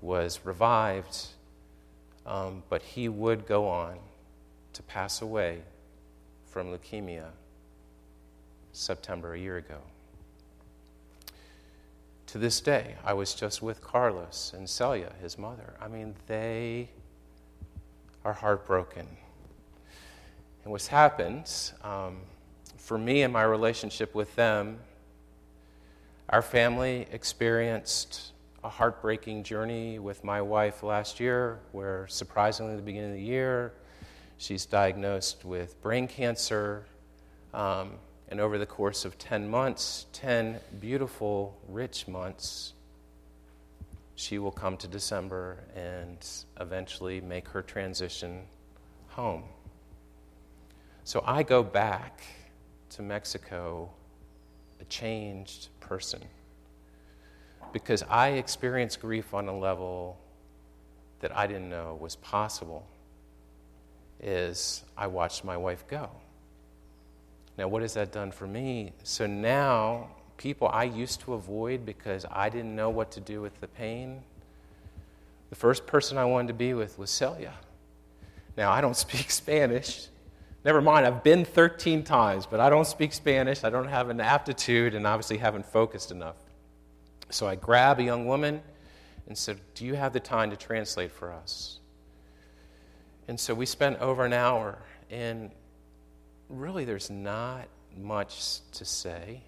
was 0.00 0.40
revived, 0.44 1.28
um, 2.26 2.62
but 2.68 2.82
he 2.82 3.08
would 3.08 3.46
go 3.46 3.68
on 3.68 3.98
to 4.72 4.82
pass 4.82 5.22
away 5.22 5.60
from 6.46 6.68
leukemia 6.68 7.28
September 8.72 9.34
a 9.34 9.38
year 9.38 9.58
ago. 9.58 9.78
To 12.28 12.38
this 12.38 12.60
day, 12.60 12.96
I 13.04 13.12
was 13.12 13.34
just 13.34 13.60
with 13.60 13.82
Carlos 13.82 14.52
and 14.56 14.68
Celia, 14.68 15.12
his 15.20 15.36
mother. 15.36 15.74
I 15.80 15.88
mean, 15.88 16.14
they 16.26 16.88
are 18.24 18.32
heartbroken. 18.32 19.06
And 20.64 20.70
what's 20.70 20.86
happened 20.86 21.50
um, 21.82 22.18
for 22.76 22.96
me 22.96 23.22
and 23.22 23.32
my 23.32 23.42
relationship 23.42 24.14
with 24.14 24.34
them, 24.36 24.78
our 26.28 26.42
family 26.42 27.06
experienced 27.10 28.32
a 28.62 28.68
heartbreaking 28.68 29.42
journey 29.42 29.98
with 29.98 30.22
my 30.22 30.40
wife 30.40 30.82
last 30.84 31.18
year, 31.18 31.58
where 31.72 32.06
surprisingly, 32.08 32.72
at 32.72 32.76
the 32.76 32.82
beginning 32.82 33.10
of 33.10 33.16
the 33.16 33.22
year, 33.22 33.72
she's 34.38 34.64
diagnosed 34.64 35.44
with 35.44 35.80
brain 35.82 36.06
cancer. 36.06 36.86
Um, 37.52 37.94
and 38.28 38.40
over 38.40 38.56
the 38.56 38.66
course 38.66 39.04
of 39.04 39.18
10 39.18 39.48
months, 39.48 40.06
10 40.12 40.60
beautiful, 40.80 41.58
rich 41.68 42.06
months, 42.06 42.72
she 44.14 44.38
will 44.38 44.52
come 44.52 44.76
to 44.76 44.86
December 44.86 45.58
and 45.74 46.24
eventually 46.60 47.20
make 47.20 47.48
her 47.48 47.62
transition 47.62 48.42
home. 49.08 49.42
So 51.04 51.22
I 51.26 51.42
go 51.42 51.62
back 51.62 52.22
to 52.90 53.02
Mexico 53.02 53.90
a 54.80 54.84
changed 54.84 55.68
person 55.80 56.22
because 57.72 58.02
I 58.04 58.30
experienced 58.30 59.00
grief 59.00 59.34
on 59.34 59.48
a 59.48 59.58
level 59.58 60.18
that 61.20 61.36
I 61.36 61.46
didn't 61.46 61.68
know 61.68 61.98
was 62.00 62.16
possible 62.16 62.86
is 64.20 64.84
I 64.96 65.06
watched 65.06 65.44
my 65.44 65.56
wife 65.56 65.84
go. 65.88 66.10
Now, 67.58 67.68
what 67.68 67.82
has 67.82 67.94
that 67.94 68.12
done 68.12 68.30
for 68.30 68.46
me? 68.46 68.92
So 69.02 69.26
now, 69.26 70.08
people 70.36 70.68
I 70.68 70.84
used 70.84 71.20
to 71.22 71.34
avoid 71.34 71.84
because 71.84 72.24
I 72.30 72.48
didn't 72.48 72.74
know 72.74 72.90
what 72.90 73.10
to 73.12 73.20
do 73.20 73.40
with 73.40 73.60
the 73.60 73.68
pain, 73.68 74.22
the 75.50 75.56
first 75.56 75.86
person 75.86 76.16
I 76.16 76.24
wanted 76.24 76.48
to 76.48 76.54
be 76.54 76.74
with 76.74 76.98
was 76.98 77.10
Celia. 77.10 77.54
Now, 78.56 78.70
I 78.70 78.80
don't 78.80 78.96
speak 79.06 79.30
Spanish. 79.30 80.06
Never 80.64 80.80
mind, 80.80 81.06
I've 81.06 81.24
been 81.24 81.44
13 81.44 82.04
times, 82.04 82.46
but 82.46 82.60
I 82.60 82.70
don't 82.70 82.86
speak 82.86 83.12
Spanish. 83.12 83.64
I 83.64 83.70
don't 83.70 83.88
have 83.88 84.10
an 84.10 84.20
aptitude 84.20 84.94
and 84.94 85.06
obviously 85.06 85.38
haven't 85.38 85.66
focused 85.66 86.12
enough. 86.12 86.36
So 87.30 87.48
I 87.48 87.56
grab 87.56 87.98
a 87.98 88.04
young 88.04 88.26
woman 88.26 88.62
and 89.26 89.36
said, 89.36 89.58
Do 89.74 89.84
you 89.84 89.94
have 89.94 90.12
the 90.12 90.20
time 90.20 90.50
to 90.50 90.56
translate 90.56 91.10
for 91.10 91.32
us? 91.32 91.80
And 93.26 93.38
so 93.40 93.54
we 93.54 93.66
spent 93.66 93.98
over 93.98 94.24
an 94.24 94.32
hour, 94.32 94.78
and 95.10 95.50
really 96.48 96.84
there's 96.84 97.10
not 97.10 97.66
much 97.96 98.60
to 98.72 98.84
say. 98.84 99.42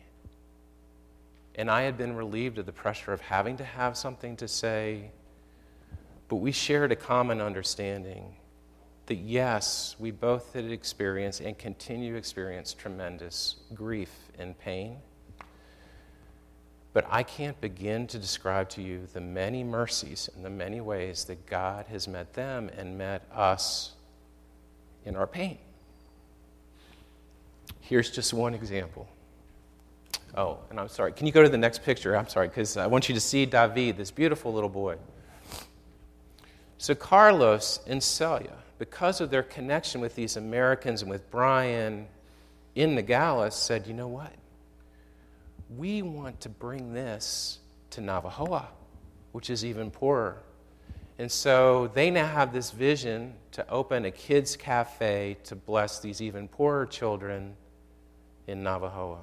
And 1.56 1.70
I 1.70 1.82
had 1.82 1.96
been 1.96 2.16
relieved 2.16 2.58
of 2.58 2.66
the 2.66 2.72
pressure 2.72 3.12
of 3.12 3.20
having 3.20 3.56
to 3.58 3.64
have 3.64 3.96
something 3.96 4.36
to 4.38 4.48
say, 4.48 5.10
but 6.28 6.36
we 6.36 6.50
shared 6.50 6.90
a 6.90 6.96
common 6.96 7.40
understanding 7.40 8.34
that 9.06 9.16
yes, 9.16 9.96
we 9.98 10.10
both 10.10 10.54
had 10.54 10.64
experienced 10.64 11.40
and 11.40 11.58
continue 11.58 12.12
to 12.12 12.18
experience 12.18 12.72
tremendous 12.72 13.56
grief 13.74 14.10
and 14.38 14.58
pain. 14.58 14.96
But 16.94 17.06
I 17.10 17.24
can't 17.24 17.60
begin 17.60 18.06
to 18.06 18.18
describe 18.18 18.68
to 18.70 18.82
you 18.82 19.06
the 19.12 19.20
many 19.20 19.64
mercies 19.64 20.30
and 20.34 20.44
the 20.44 20.50
many 20.50 20.80
ways 20.80 21.24
that 21.24 21.44
God 21.44 21.86
has 21.88 22.06
met 22.06 22.32
them 22.34 22.70
and 22.76 22.96
met 22.96 23.24
us 23.32 23.94
in 25.04 25.16
our 25.16 25.26
pain. 25.26 25.58
Here's 27.80 28.10
just 28.10 28.32
one 28.32 28.54
example. 28.54 29.08
Oh, 30.36 30.58
and 30.70 30.80
I'm 30.80 30.88
sorry. 30.88 31.12
Can 31.12 31.26
you 31.26 31.32
go 31.32 31.42
to 31.42 31.48
the 31.48 31.58
next 31.58 31.82
picture? 31.82 32.16
I'm 32.16 32.28
sorry, 32.28 32.48
because 32.48 32.76
I 32.76 32.86
want 32.86 33.08
you 33.08 33.14
to 33.14 33.20
see 33.20 33.44
David, 33.44 33.96
this 33.96 34.10
beautiful 34.10 34.52
little 34.52 34.70
boy. 34.70 34.96
So, 36.78 36.94
Carlos 36.94 37.80
and 37.86 38.02
Celia, 38.02 38.56
because 38.78 39.20
of 39.20 39.30
their 39.30 39.42
connection 39.42 40.00
with 40.00 40.14
these 40.14 40.36
Americans 40.36 41.02
and 41.02 41.10
with 41.10 41.30
Brian 41.30 42.06
in 42.74 42.94
Nogales, 42.94 43.54
said, 43.54 43.86
you 43.86 43.94
know 43.94 44.08
what? 44.08 44.32
We 45.76 46.02
want 46.02 46.40
to 46.40 46.48
bring 46.48 46.92
this 46.92 47.60
to 47.90 48.00
Navajoa, 48.00 48.66
which 49.32 49.50
is 49.50 49.64
even 49.64 49.90
poorer. 49.90 50.42
And 51.18 51.30
so 51.30 51.90
they 51.94 52.10
now 52.10 52.26
have 52.26 52.52
this 52.52 52.72
vision 52.72 53.34
to 53.52 53.68
open 53.68 54.04
a 54.04 54.10
kids' 54.10 54.56
cafe 54.56 55.36
to 55.44 55.54
bless 55.54 56.00
these 56.00 56.20
even 56.20 56.48
poorer 56.48 56.86
children 56.86 57.54
in 58.48 58.64
Navajoa. 58.64 59.20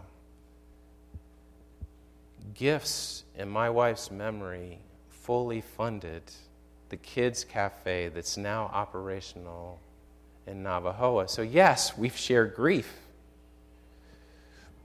Gifts 2.53 3.25
in 3.37 3.49
my 3.49 3.69
wife's 3.69 4.09
memory 4.09 4.79
fully 5.09 5.61
funded 5.61 6.23
the 6.91 6.97
kids' 6.97 7.45
cafe 7.45 8.09
that's 8.09 8.35
now 8.37 8.69
operational 8.73 9.79
in 10.45 10.61
Navajoa. 10.61 11.29
So, 11.29 11.41
yes, 11.41 11.97
we've 11.97 12.15
shared 12.15 12.53
grief. 12.53 12.93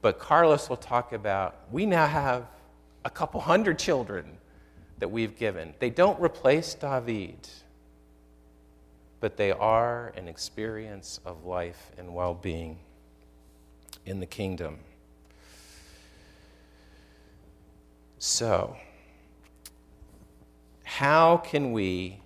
But 0.01 0.21
Carlos 0.21 0.69
will 0.69 0.77
talk 0.77 1.13
about 1.13 1.57
we 1.73 1.85
now 1.85 2.07
have 2.07 2.47
a 3.05 3.11
couple 3.11 3.41
hundred 3.41 3.79
children 3.79 4.39
that 4.99 5.09
we've 5.09 5.37
given. 5.37 5.75
They 5.81 5.91
don't 5.91 6.19
replace 6.21 6.75
David, 6.75 7.49
but 9.19 9.37
they 9.37 9.51
are 9.51 10.13
an 10.17 10.29
experience 10.29 11.19
of 11.27 11.45
life 11.45 11.91
and 11.99 12.15
well 12.15 12.35
being 12.35 12.79
in 14.05 14.21
the 14.21 14.27
kingdom. 14.27 14.79
So, 18.19 18.77
how 20.97 21.37
can 21.37 21.73
we 21.73 22.19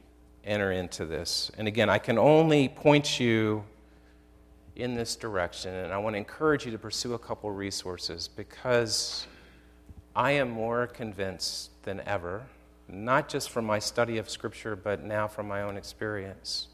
enter 0.44 0.70
into 0.70 1.04
this? 1.04 1.50
And 1.58 1.66
again, 1.66 1.90
I 1.90 1.98
can 1.98 2.16
only 2.18 2.68
point 2.68 3.18
you 3.18 3.64
in 4.76 4.94
this 4.94 5.16
direction, 5.16 5.74
and 5.74 5.92
I 5.92 5.98
want 5.98 6.14
to 6.14 6.18
encourage 6.18 6.66
you 6.66 6.70
to 6.70 6.78
pursue 6.78 7.14
a 7.14 7.18
couple 7.18 7.50
resources 7.50 8.28
because 8.28 9.26
I 10.14 10.30
am 10.30 10.50
more 10.50 10.86
convinced 10.86 11.82
than 11.82 12.00
ever, 12.06 12.44
not 12.86 13.28
just 13.28 13.50
from 13.50 13.64
my 13.64 13.80
study 13.80 14.18
of 14.18 14.30
Scripture, 14.30 14.76
but 14.76 15.02
now 15.02 15.26
from 15.26 15.48
my 15.48 15.62
own 15.62 15.76
experience, 15.76 16.68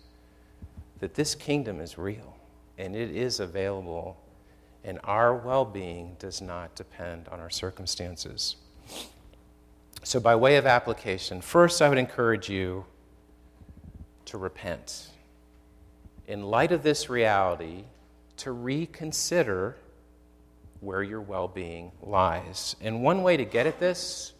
that 0.98 1.14
this 1.14 1.34
kingdom 1.34 1.80
is 1.80 1.96
real 1.96 2.36
and 2.76 2.94
it 2.94 3.10
is 3.10 3.40
available, 3.40 4.18
and 4.84 5.00
our 5.04 5.34
well 5.34 5.64
being 5.64 6.14
does 6.18 6.42
not 6.42 6.74
depend 6.74 7.26
on 7.28 7.40
our 7.40 7.48
circumstances. 7.48 8.56
So, 10.06 10.20
by 10.20 10.36
way 10.36 10.54
of 10.56 10.66
application, 10.66 11.40
first 11.40 11.82
I 11.82 11.88
would 11.88 11.98
encourage 11.98 12.48
you 12.48 12.84
to 14.26 14.38
repent. 14.38 15.08
In 16.28 16.44
light 16.44 16.70
of 16.70 16.84
this 16.84 17.10
reality, 17.10 17.82
to 18.36 18.52
reconsider 18.52 19.76
where 20.78 21.02
your 21.02 21.20
well 21.20 21.48
being 21.48 21.90
lies. 22.00 22.76
And 22.80 23.02
one 23.02 23.24
way 23.24 23.36
to 23.36 23.44
get 23.44 23.66
at 23.66 23.80
this 23.80 24.32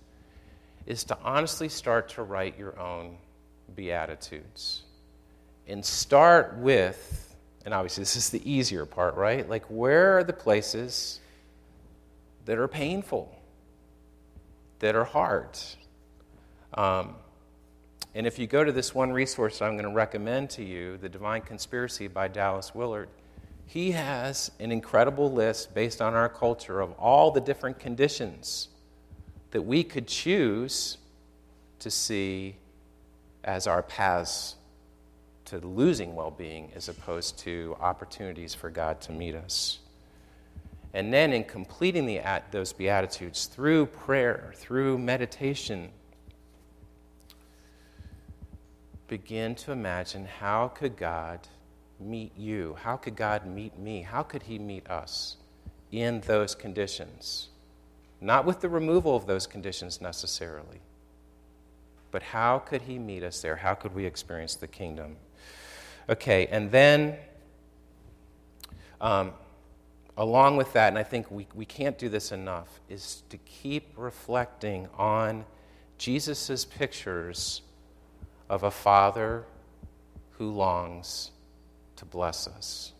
is 0.87 1.02
to 1.02 1.18
honestly 1.24 1.68
start 1.68 2.11
to 2.11 2.22
write 2.22 2.57
your 2.57 2.79
own 2.79 3.16
Beatitudes. 3.74 4.83
And 5.66 5.85
start 5.85 6.59
with, 6.59 7.35
and 7.64 7.74
obviously 7.74 8.02
this 8.02 8.14
is 8.14 8.31
the 8.31 8.48
easier 8.48 8.87
part, 8.87 9.16
right? 9.16 9.48
Like, 9.48 9.64
where 9.64 10.16
are 10.16 10.22
the 10.22 10.33
places 10.33 11.18
that 12.44 12.57
are 12.57 12.68
painful? 12.68 13.36
That 14.78 14.94
are 14.94 15.04
hard. 15.04 15.58
Um, 16.74 17.16
and 18.14 18.26
if 18.26 18.38
you 18.38 18.46
go 18.46 18.64
to 18.64 18.72
this 18.72 18.94
one 18.94 19.12
resource 19.12 19.60
I'm 19.60 19.72
going 19.72 19.84
to 19.84 19.94
recommend 19.94 20.50
to 20.50 20.64
you, 20.64 20.96
The 20.96 21.08
Divine 21.08 21.42
Conspiracy 21.42 22.08
by 22.08 22.28
Dallas 22.28 22.74
Willard, 22.74 23.08
he 23.66 23.90
has 23.92 24.50
an 24.60 24.72
incredible 24.72 25.30
list 25.30 25.74
based 25.74 26.00
on 26.00 26.14
our 26.14 26.28
culture 26.28 26.80
of 26.80 26.92
all 26.92 27.30
the 27.30 27.40
different 27.40 27.78
conditions 27.78 28.68
that 29.50 29.62
we 29.62 29.82
could 29.82 30.06
choose 30.06 30.98
to 31.80 31.90
see 31.90 32.56
as 33.44 33.66
our 33.66 33.82
paths 33.82 34.56
to 35.46 35.58
losing 35.58 36.14
well 36.14 36.30
being 36.30 36.70
as 36.74 36.88
opposed 36.88 37.38
to 37.38 37.76
opportunities 37.80 38.54
for 38.54 38.70
God 38.70 39.00
to 39.02 39.12
meet 39.12 39.34
us. 39.34 39.78
And 40.96 41.12
then 41.12 41.35
in 41.35 41.44
completing 41.44 42.06
the, 42.06 42.22
those 42.50 42.72
Beatitudes 42.72 43.44
through 43.44 43.85
prayer, 43.85 44.54
through 44.56 44.96
meditation, 44.96 45.90
begin 49.06 49.54
to 49.56 49.72
imagine 49.72 50.24
how 50.24 50.68
could 50.68 50.96
God 50.96 51.40
meet 52.00 52.32
you? 52.35 52.78
How 52.80 52.96
could 52.96 53.14
God 53.14 53.46
meet 53.46 53.78
me? 53.78 54.00
How 54.00 54.22
could 54.22 54.44
He 54.44 54.59
meet 54.59 54.88
us 54.88 55.37
in 55.92 56.22
those 56.22 56.54
conditions? 56.54 57.50
Not 58.22 58.46
with 58.46 58.62
the 58.62 58.70
removal 58.70 59.14
of 59.14 59.26
those 59.26 59.46
conditions 59.46 60.00
necessarily, 60.00 60.80
but 62.11 62.22
how 62.22 62.59
could 62.59 62.80
He 62.80 62.98
meet 62.98 63.22
us 63.22 63.42
there? 63.42 63.56
How 63.56 63.74
could 63.74 63.94
we 63.94 64.06
experience 64.06 64.54
the 64.54 64.66
kingdom? 64.66 65.16
Okay, 66.09 66.46
and 66.46 66.70
then 66.70 67.18
um, 68.98 69.35
along 70.16 70.57
with 70.57 70.72
that, 70.72 70.88
and 70.88 70.98
I 70.98 71.02
think 71.02 71.31
we, 71.31 71.46
we 71.55 71.64
can't 71.64 71.98
do 71.98 72.09
this 72.09 72.33
enough, 72.33 72.81
is 72.88 73.22
to 73.29 73.37
keep 73.38 73.92
reflecting 73.96 74.88
on 74.96 75.44
Jesus' 75.98 76.64
pictures 76.64 77.62
of 78.48 78.62
a 78.62 78.70
father 78.70 79.44
who 80.33 80.50
longs 80.50 81.31
to 81.96 82.05
bless 82.05 82.46
us. 82.46 82.92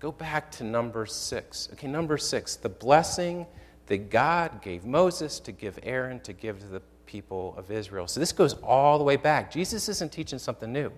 Go 0.00 0.12
back 0.12 0.50
to 0.52 0.64
number 0.64 1.06
six. 1.06 1.68
Okay, 1.72 1.86
number 1.86 2.18
six, 2.18 2.56
the 2.56 2.68
blessing 2.68 3.46
that 3.86 4.10
God 4.10 4.62
gave 4.62 4.84
Moses 4.84 5.38
to 5.40 5.52
give 5.52 5.78
Aaron 5.82 6.20
to 6.20 6.32
give 6.32 6.58
to 6.60 6.66
the 6.66 6.82
people 7.06 7.54
of 7.56 7.70
Israel. 7.70 8.06
So 8.06 8.20
this 8.20 8.32
goes 8.32 8.54
all 8.54 8.98
the 8.98 9.04
way 9.04 9.16
back. 9.16 9.50
Jesus 9.50 9.88
isn't 9.88 10.12
teaching 10.12 10.38
something 10.38 10.72
new. 10.72 10.90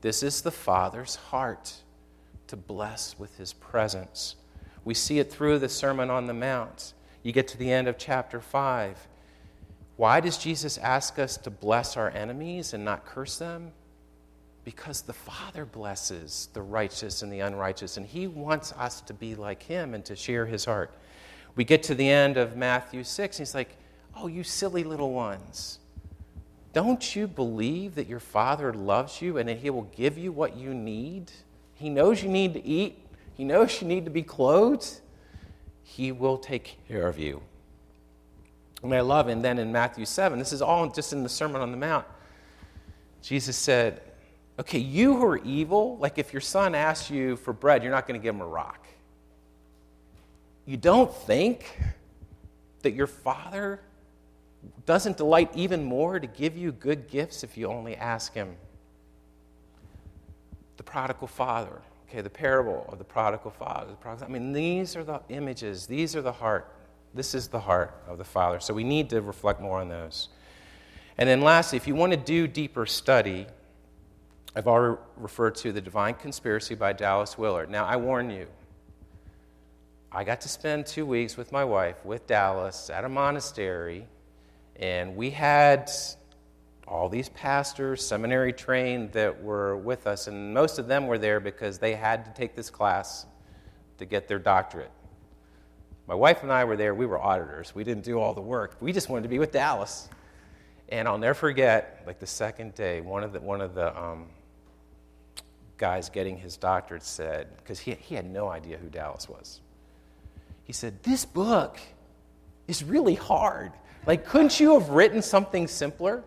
This 0.00 0.22
is 0.22 0.42
the 0.42 0.50
Father's 0.50 1.16
heart 1.16 1.72
to 2.46 2.56
bless 2.56 3.18
with 3.18 3.36
his 3.36 3.52
presence. 3.52 4.36
We 4.84 4.94
see 4.94 5.18
it 5.18 5.32
through 5.32 5.58
the 5.58 5.68
Sermon 5.68 6.10
on 6.10 6.26
the 6.26 6.34
Mount. 6.34 6.92
You 7.22 7.32
get 7.32 7.48
to 7.48 7.58
the 7.58 7.72
end 7.72 7.88
of 7.88 7.96
chapter 7.96 8.40
5. 8.40 9.08
Why 9.96 10.20
does 10.20 10.36
Jesus 10.36 10.76
ask 10.78 11.18
us 11.18 11.36
to 11.38 11.50
bless 11.50 11.96
our 11.96 12.10
enemies 12.10 12.74
and 12.74 12.84
not 12.84 13.06
curse 13.06 13.38
them? 13.38 13.72
Because 14.64 15.02
the 15.02 15.12
Father 15.12 15.64
blesses 15.64 16.48
the 16.52 16.62
righteous 16.62 17.22
and 17.22 17.32
the 17.32 17.40
unrighteous, 17.40 17.96
and 17.96 18.04
He 18.04 18.26
wants 18.26 18.72
us 18.72 19.00
to 19.02 19.14
be 19.14 19.34
like 19.34 19.62
Him 19.62 19.94
and 19.94 20.04
to 20.06 20.16
share 20.16 20.46
His 20.46 20.64
heart. 20.64 20.92
We 21.54 21.64
get 21.64 21.82
to 21.84 21.94
the 21.94 22.08
end 22.08 22.36
of 22.36 22.56
Matthew 22.56 23.04
6, 23.04 23.38
and 23.38 23.46
He's 23.46 23.54
like, 23.54 23.76
Oh, 24.16 24.26
you 24.26 24.44
silly 24.44 24.84
little 24.84 25.12
ones. 25.12 25.78
Don't 26.72 27.14
you 27.14 27.28
believe 27.28 27.94
that 27.94 28.08
your 28.08 28.20
Father 28.20 28.72
loves 28.72 29.22
you 29.22 29.38
and 29.38 29.48
that 29.48 29.58
He 29.58 29.70
will 29.70 29.90
give 29.96 30.18
you 30.18 30.32
what 30.32 30.56
you 30.56 30.74
need? 30.74 31.30
He 31.74 31.88
knows 31.88 32.22
you 32.22 32.28
need 32.28 32.54
to 32.54 32.64
eat, 32.64 33.03
He 33.36 33.44
knows 33.44 33.80
you 33.80 33.88
need 33.88 34.04
to 34.04 34.10
be 34.10 34.22
clothed. 34.22 35.00
He 35.82 36.12
will 36.12 36.38
take 36.38 36.78
care 36.88 37.06
of 37.06 37.18
you. 37.18 37.42
And 38.82 38.94
I 38.94 39.00
love, 39.00 39.28
and 39.28 39.44
then 39.44 39.58
in 39.58 39.72
Matthew 39.72 40.04
7, 40.04 40.38
this 40.38 40.52
is 40.52 40.60
all 40.60 40.88
just 40.88 41.12
in 41.12 41.22
the 41.22 41.28
Sermon 41.28 41.60
on 41.60 41.70
the 41.70 41.76
Mount, 41.76 42.06
Jesus 43.22 43.56
said, 43.56 44.02
Okay, 44.58 44.78
you 44.78 45.16
who 45.16 45.24
are 45.24 45.38
evil, 45.38 45.96
like 45.98 46.18
if 46.18 46.32
your 46.32 46.40
son 46.40 46.74
asks 46.74 47.10
you 47.10 47.36
for 47.36 47.52
bread, 47.52 47.82
you're 47.82 47.90
not 47.90 48.06
going 48.06 48.20
to 48.20 48.22
give 48.22 48.34
him 48.34 48.40
a 48.40 48.46
rock. 48.46 48.86
You 50.66 50.76
don't 50.76 51.12
think 51.12 51.80
that 52.82 52.92
your 52.92 53.06
father 53.06 53.80
doesn't 54.86 55.16
delight 55.16 55.50
even 55.54 55.82
more 55.82 56.20
to 56.20 56.26
give 56.26 56.56
you 56.56 56.72
good 56.72 57.08
gifts 57.08 57.42
if 57.42 57.56
you 57.56 57.66
only 57.66 57.96
ask 57.96 58.34
him? 58.34 58.56
The 60.76 60.82
prodigal 60.82 61.28
father, 61.28 61.82
okay, 62.14 62.22
the 62.22 62.30
parable 62.30 62.86
of 62.88 62.98
the 62.98 63.04
prodigal 63.04 63.50
father. 63.50 63.90
The 63.90 63.96
prodigal, 63.96 64.28
I 64.28 64.30
mean, 64.30 64.52
these 64.52 64.94
are 64.94 65.02
the 65.02 65.20
images, 65.30 65.86
these 65.86 66.14
are 66.14 66.22
the 66.22 66.32
heart. 66.32 66.72
This 67.12 67.34
is 67.34 67.48
the 67.48 67.60
heart 67.60 68.02
of 68.08 68.18
the 68.18 68.24
Father. 68.24 68.58
So 68.58 68.74
we 68.74 68.82
need 68.82 69.10
to 69.10 69.20
reflect 69.20 69.60
more 69.60 69.80
on 69.80 69.88
those. 69.88 70.28
And 71.16 71.28
then 71.28 71.42
lastly, 71.42 71.76
if 71.76 71.86
you 71.86 71.94
want 71.94 72.12
to 72.12 72.16
do 72.16 72.48
deeper 72.48 72.86
study, 72.86 73.46
I've 74.56 74.66
already 74.66 75.00
referred 75.16 75.54
to 75.56 75.70
The 75.70 75.80
Divine 75.80 76.14
Conspiracy 76.14 76.74
by 76.74 76.92
Dallas 76.92 77.38
Willard. 77.38 77.70
Now, 77.70 77.84
I 77.84 77.96
warn 77.96 78.30
you, 78.30 78.48
I 80.10 80.24
got 80.24 80.40
to 80.40 80.48
spend 80.48 80.86
two 80.86 81.06
weeks 81.06 81.36
with 81.36 81.52
my 81.52 81.64
wife, 81.64 82.04
with 82.04 82.26
Dallas, 82.26 82.90
at 82.90 83.04
a 83.04 83.08
monastery, 83.08 84.06
and 84.76 85.14
we 85.14 85.30
had 85.30 85.90
all 86.86 87.08
these 87.08 87.28
pastors, 87.30 88.06
seminary 88.06 88.52
trained, 88.52 89.12
that 89.12 89.42
were 89.42 89.76
with 89.76 90.06
us, 90.06 90.26
and 90.26 90.52
most 90.52 90.78
of 90.78 90.86
them 90.86 91.06
were 91.06 91.18
there 91.18 91.40
because 91.40 91.78
they 91.78 91.94
had 91.94 92.24
to 92.26 92.32
take 92.32 92.54
this 92.54 92.70
class 92.70 93.26
to 93.98 94.04
get 94.04 94.28
their 94.28 94.38
doctorate. 94.38 94.90
My 96.06 96.14
wife 96.14 96.42
and 96.42 96.52
I 96.52 96.64
were 96.64 96.76
there, 96.76 96.94
we 96.94 97.06
were 97.06 97.18
auditors. 97.18 97.74
We 97.74 97.84
didn't 97.84 98.04
do 98.04 98.20
all 98.20 98.34
the 98.34 98.42
work, 98.42 98.76
we 98.80 98.92
just 98.92 99.08
wanted 99.08 99.22
to 99.22 99.28
be 99.28 99.38
with 99.38 99.52
Dallas. 99.52 100.08
And 100.90 101.08
I'll 101.08 101.18
never 101.18 101.34
forget, 101.34 102.02
like 102.06 102.18
the 102.18 102.26
second 102.26 102.74
day, 102.74 103.00
one 103.00 103.24
of 103.24 103.32
the, 103.32 103.40
one 103.40 103.62
of 103.62 103.74
the 103.74 103.98
um, 103.98 104.26
guys 105.78 106.10
getting 106.10 106.36
his 106.36 106.58
doctorate 106.58 107.02
said, 107.02 107.56
because 107.56 107.80
he, 107.80 107.92
he 107.94 108.14
had 108.14 108.30
no 108.30 108.48
idea 108.48 108.76
who 108.76 108.88
Dallas 108.88 109.26
was. 109.26 109.60
He 110.64 110.74
said, 110.74 111.02
This 111.02 111.24
book 111.24 111.80
is 112.68 112.84
really 112.84 113.14
hard. 113.14 113.72
Like, 114.06 114.26
couldn't 114.26 114.60
you 114.60 114.78
have 114.78 114.90
written 114.90 115.22
something 115.22 115.66
simpler? 115.66 116.22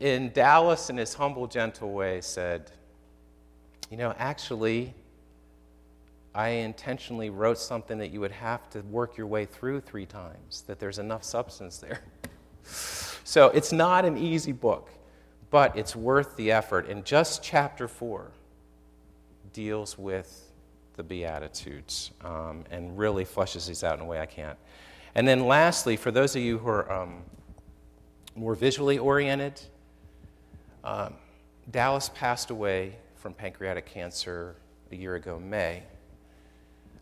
In 0.00 0.30
Dallas, 0.32 0.90
in 0.90 0.96
his 0.96 1.14
humble, 1.14 1.46
gentle 1.46 1.92
way, 1.92 2.20
said, 2.20 2.70
You 3.90 3.96
know, 3.96 4.14
actually, 4.16 4.94
I 6.34 6.48
intentionally 6.48 7.30
wrote 7.30 7.58
something 7.58 7.98
that 7.98 8.12
you 8.12 8.20
would 8.20 8.30
have 8.30 8.70
to 8.70 8.80
work 8.82 9.16
your 9.16 9.26
way 9.26 9.44
through 9.44 9.80
three 9.80 10.06
times, 10.06 10.62
that 10.68 10.78
there's 10.78 11.00
enough 11.00 11.24
substance 11.24 11.78
there. 11.78 12.00
so 13.24 13.48
it's 13.48 13.72
not 13.72 14.04
an 14.04 14.16
easy 14.16 14.52
book, 14.52 14.88
but 15.50 15.76
it's 15.76 15.96
worth 15.96 16.36
the 16.36 16.52
effort. 16.52 16.88
And 16.88 17.04
just 17.04 17.42
chapter 17.42 17.88
four 17.88 18.30
deals 19.52 19.98
with 19.98 20.52
the 20.94 21.02
Beatitudes 21.02 22.12
um, 22.24 22.64
and 22.70 22.96
really 22.96 23.24
flushes 23.24 23.66
these 23.66 23.82
out 23.82 23.98
in 23.98 24.04
a 24.04 24.06
way 24.06 24.20
I 24.20 24.26
can't. 24.26 24.58
And 25.16 25.26
then, 25.26 25.46
lastly, 25.46 25.96
for 25.96 26.12
those 26.12 26.36
of 26.36 26.42
you 26.42 26.58
who 26.58 26.68
are 26.68 26.92
um, 26.92 27.22
more 28.36 28.54
visually 28.54 28.98
oriented, 28.98 29.60
um, 30.88 31.12
Dallas 31.70 32.08
passed 32.14 32.48
away 32.48 32.96
from 33.16 33.34
pancreatic 33.34 33.84
cancer 33.84 34.56
a 34.90 34.96
year 34.96 35.16
ago, 35.16 35.38
May. 35.38 35.82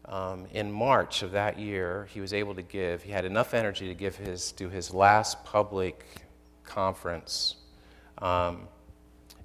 Um, 0.07 0.47
in 0.53 0.73
March 0.73 1.23
of 1.23 1.31
that 1.33 1.57
year, 1.57 2.09
he 2.13 2.21
was 2.21 2.33
able 2.33 2.57
to 2.57 2.63
give, 2.63 3.05
he 3.05 3.13
had 3.13 3.25
enough 3.25 3.55
energy 3.55 3.87
to 3.87 3.95
give 3.95 4.17
his, 4.17 4.51
do 4.51 4.69
his 4.69 4.93
last 4.93 5.45
public 5.45 6.05
conference. 6.65 7.55
Um, 8.19 8.67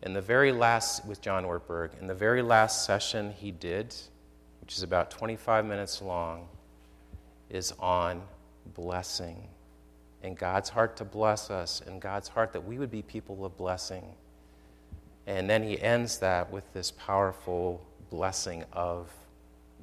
in 0.02 0.14
the 0.14 0.22
very 0.22 0.52
last, 0.52 1.06
with 1.06 1.22
John 1.22 1.44
Ortberg, 1.46 2.00
in 2.02 2.08
the 2.08 2.16
very 2.16 2.42
last 2.42 2.84
session 2.84 3.34
he 3.34 3.52
did, 3.52 3.94
which 4.60 4.76
is 4.76 4.82
about 4.82 5.12
25 5.12 5.66
minutes 5.66 6.02
long, 6.02 6.48
is 7.48 7.74
on 7.80 8.24
blessing 8.74 9.48
and 10.24 10.38
God's 10.38 10.70
heart 10.70 10.98
to 10.98 11.06
bless 11.06 11.52
us 11.52 11.82
and 11.86 12.02
God's 12.02 12.28
heart 12.28 12.54
that 12.54 12.66
we 12.66 12.80
would 12.80 12.92
be 12.92 13.04
people 13.04 13.46
of 13.46 13.56
blessing. 13.58 14.04
And 15.28 15.50
then 15.50 15.64
he 15.64 15.82
ends 15.82 16.18
that 16.20 16.52
with 16.52 16.72
this 16.74 16.92
powerful 16.92 17.86
blessing 18.10 18.64
of 18.74 19.10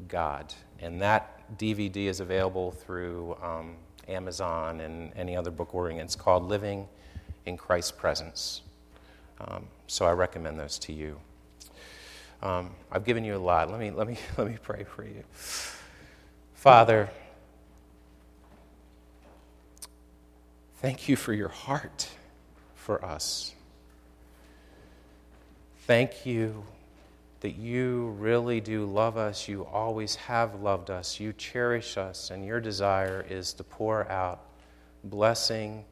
God. 0.09 0.53
And 0.81 1.01
that 1.01 1.59
DVD 1.59 2.07
is 2.07 2.21
available 2.21 2.73
through 2.73 3.37
um, 3.43 3.77
Amazon 4.09 4.81
and 4.81 5.13
any 5.17 5.37
other 5.37 5.51
book 5.51 5.75
ordering. 5.75 5.99
It's 5.99 6.17
called 6.17 6.45
Living 6.45 6.89
in 7.47 7.57
Christ's 7.57 7.93
Presence. 7.93 8.63
Um, 9.41 9.67
so 9.87 10.05
I 10.07 10.13
recommend 10.13 10.59
those 10.59 10.79
to 10.81 10.93
you. 10.93 11.19
Um, 12.43 12.71
I've 12.91 13.05
given 13.05 13.25
you 13.25 13.37
a 13.37 13.39
lot. 13.39 13.71
Let 13.71 13.81
me, 13.81 13.91
let, 13.91 14.07
me, 14.07 14.19
let 14.37 14.47
me 14.47 14.57
pray 14.63 14.85
for 14.85 15.05
you. 15.05 15.25
Father, 16.55 17.09
thank 20.81 21.09
you 21.09 21.17
for 21.17 21.33
your 21.33 21.49
heart 21.49 22.09
for 22.75 23.05
us. 23.05 23.55
Thank 25.89 26.27
you 26.27 26.67
that 27.41 27.57
you 27.57 28.09
really 28.19 28.61
do 28.61 28.85
love 28.85 29.17
us. 29.17 29.49
You 29.49 29.65
always 29.65 30.17
have 30.17 30.61
loved 30.61 30.91
us. 30.91 31.19
You 31.19 31.33
cherish 31.33 31.97
us, 31.97 32.31
and 32.31 32.45
your 32.45 32.61
desire 32.61 33.25
is 33.27 33.55
to 33.55 33.65
pour 33.65 34.07
out 34.11 34.45
blessing 35.03 35.87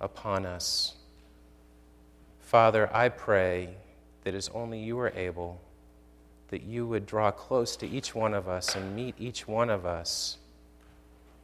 upon 0.00 0.46
us. 0.46 0.94
Father, 2.40 2.88
I 2.90 3.10
pray 3.10 3.74
that 4.24 4.32
as 4.34 4.48
only 4.54 4.78
you 4.78 4.98
are 4.98 5.12
able, 5.14 5.60
that 6.48 6.62
you 6.62 6.86
would 6.86 7.04
draw 7.04 7.30
close 7.30 7.76
to 7.76 7.86
each 7.86 8.14
one 8.14 8.32
of 8.32 8.48
us 8.48 8.76
and 8.76 8.96
meet 8.96 9.14
each 9.18 9.46
one 9.46 9.68
of 9.68 9.84
us 9.84 10.38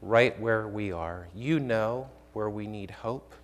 right 0.00 0.40
where 0.40 0.66
we 0.66 0.90
are. 0.90 1.28
You 1.34 1.60
know 1.60 2.08
where 2.32 2.48
we 2.48 2.66
need 2.66 2.90
hope. 2.90 3.34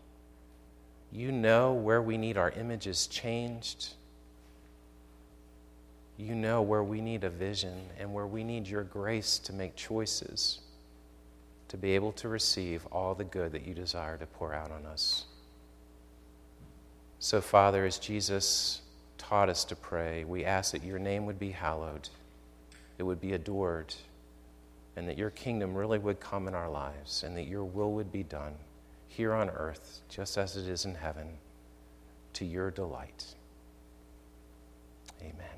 You 1.12 1.30
know 1.30 1.74
where 1.74 2.00
we 2.00 2.16
need 2.16 2.38
our 2.38 2.52
images 2.52 3.06
changed. 3.06 3.96
You 6.18 6.34
know 6.34 6.60
where 6.60 6.82
we 6.82 7.00
need 7.00 7.24
a 7.24 7.30
vision 7.30 7.78
and 7.98 8.12
where 8.12 8.26
we 8.26 8.42
need 8.42 8.66
your 8.66 8.82
grace 8.82 9.38
to 9.38 9.52
make 9.52 9.76
choices 9.76 10.60
to 11.68 11.76
be 11.76 11.94
able 11.94 12.12
to 12.12 12.28
receive 12.28 12.86
all 12.90 13.14
the 13.14 13.24
good 13.24 13.52
that 13.52 13.66
you 13.66 13.74
desire 13.74 14.16
to 14.16 14.26
pour 14.26 14.52
out 14.52 14.70
on 14.70 14.86
us. 14.86 15.26
So, 17.20 17.40
Father, 17.40 17.84
as 17.84 17.98
Jesus 17.98 18.80
taught 19.18 19.48
us 19.48 19.64
to 19.66 19.76
pray, 19.76 20.24
we 20.24 20.44
ask 20.44 20.72
that 20.72 20.82
your 20.82 20.98
name 20.98 21.26
would 21.26 21.38
be 21.38 21.50
hallowed, 21.50 22.08
it 22.96 23.02
would 23.02 23.20
be 23.20 23.34
adored, 23.34 23.94
and 24.96 25.06
that 25.08 25.18
your 25.18 25.30
kingdom 25.30 25.74
really 25.74 25.98
would 25.98 26.20
come 26.20 26.48
in 26.48 26.54
our 26.54 26.70
lives, 26.70 27.22
and 27.22 27.36
that 27.36 27.46
your 27.46 27.64
will 27.64 27.92
would 27.92 28.10
be 28.10 28.22
done 28.22 28.54
here 29.08 29.34
on 29.34 29.50
earth, 29.50 30.00
just 30.08 30.38
as 30.38 30.56
it 30.56 30.68
is 30.68 30.84
in 30.84 30.94
heaven, 30.94 31.28
to 32.32 32.44
your 32.44 32.70
delight. 32.70 33.34
Amen. 35.20 35.57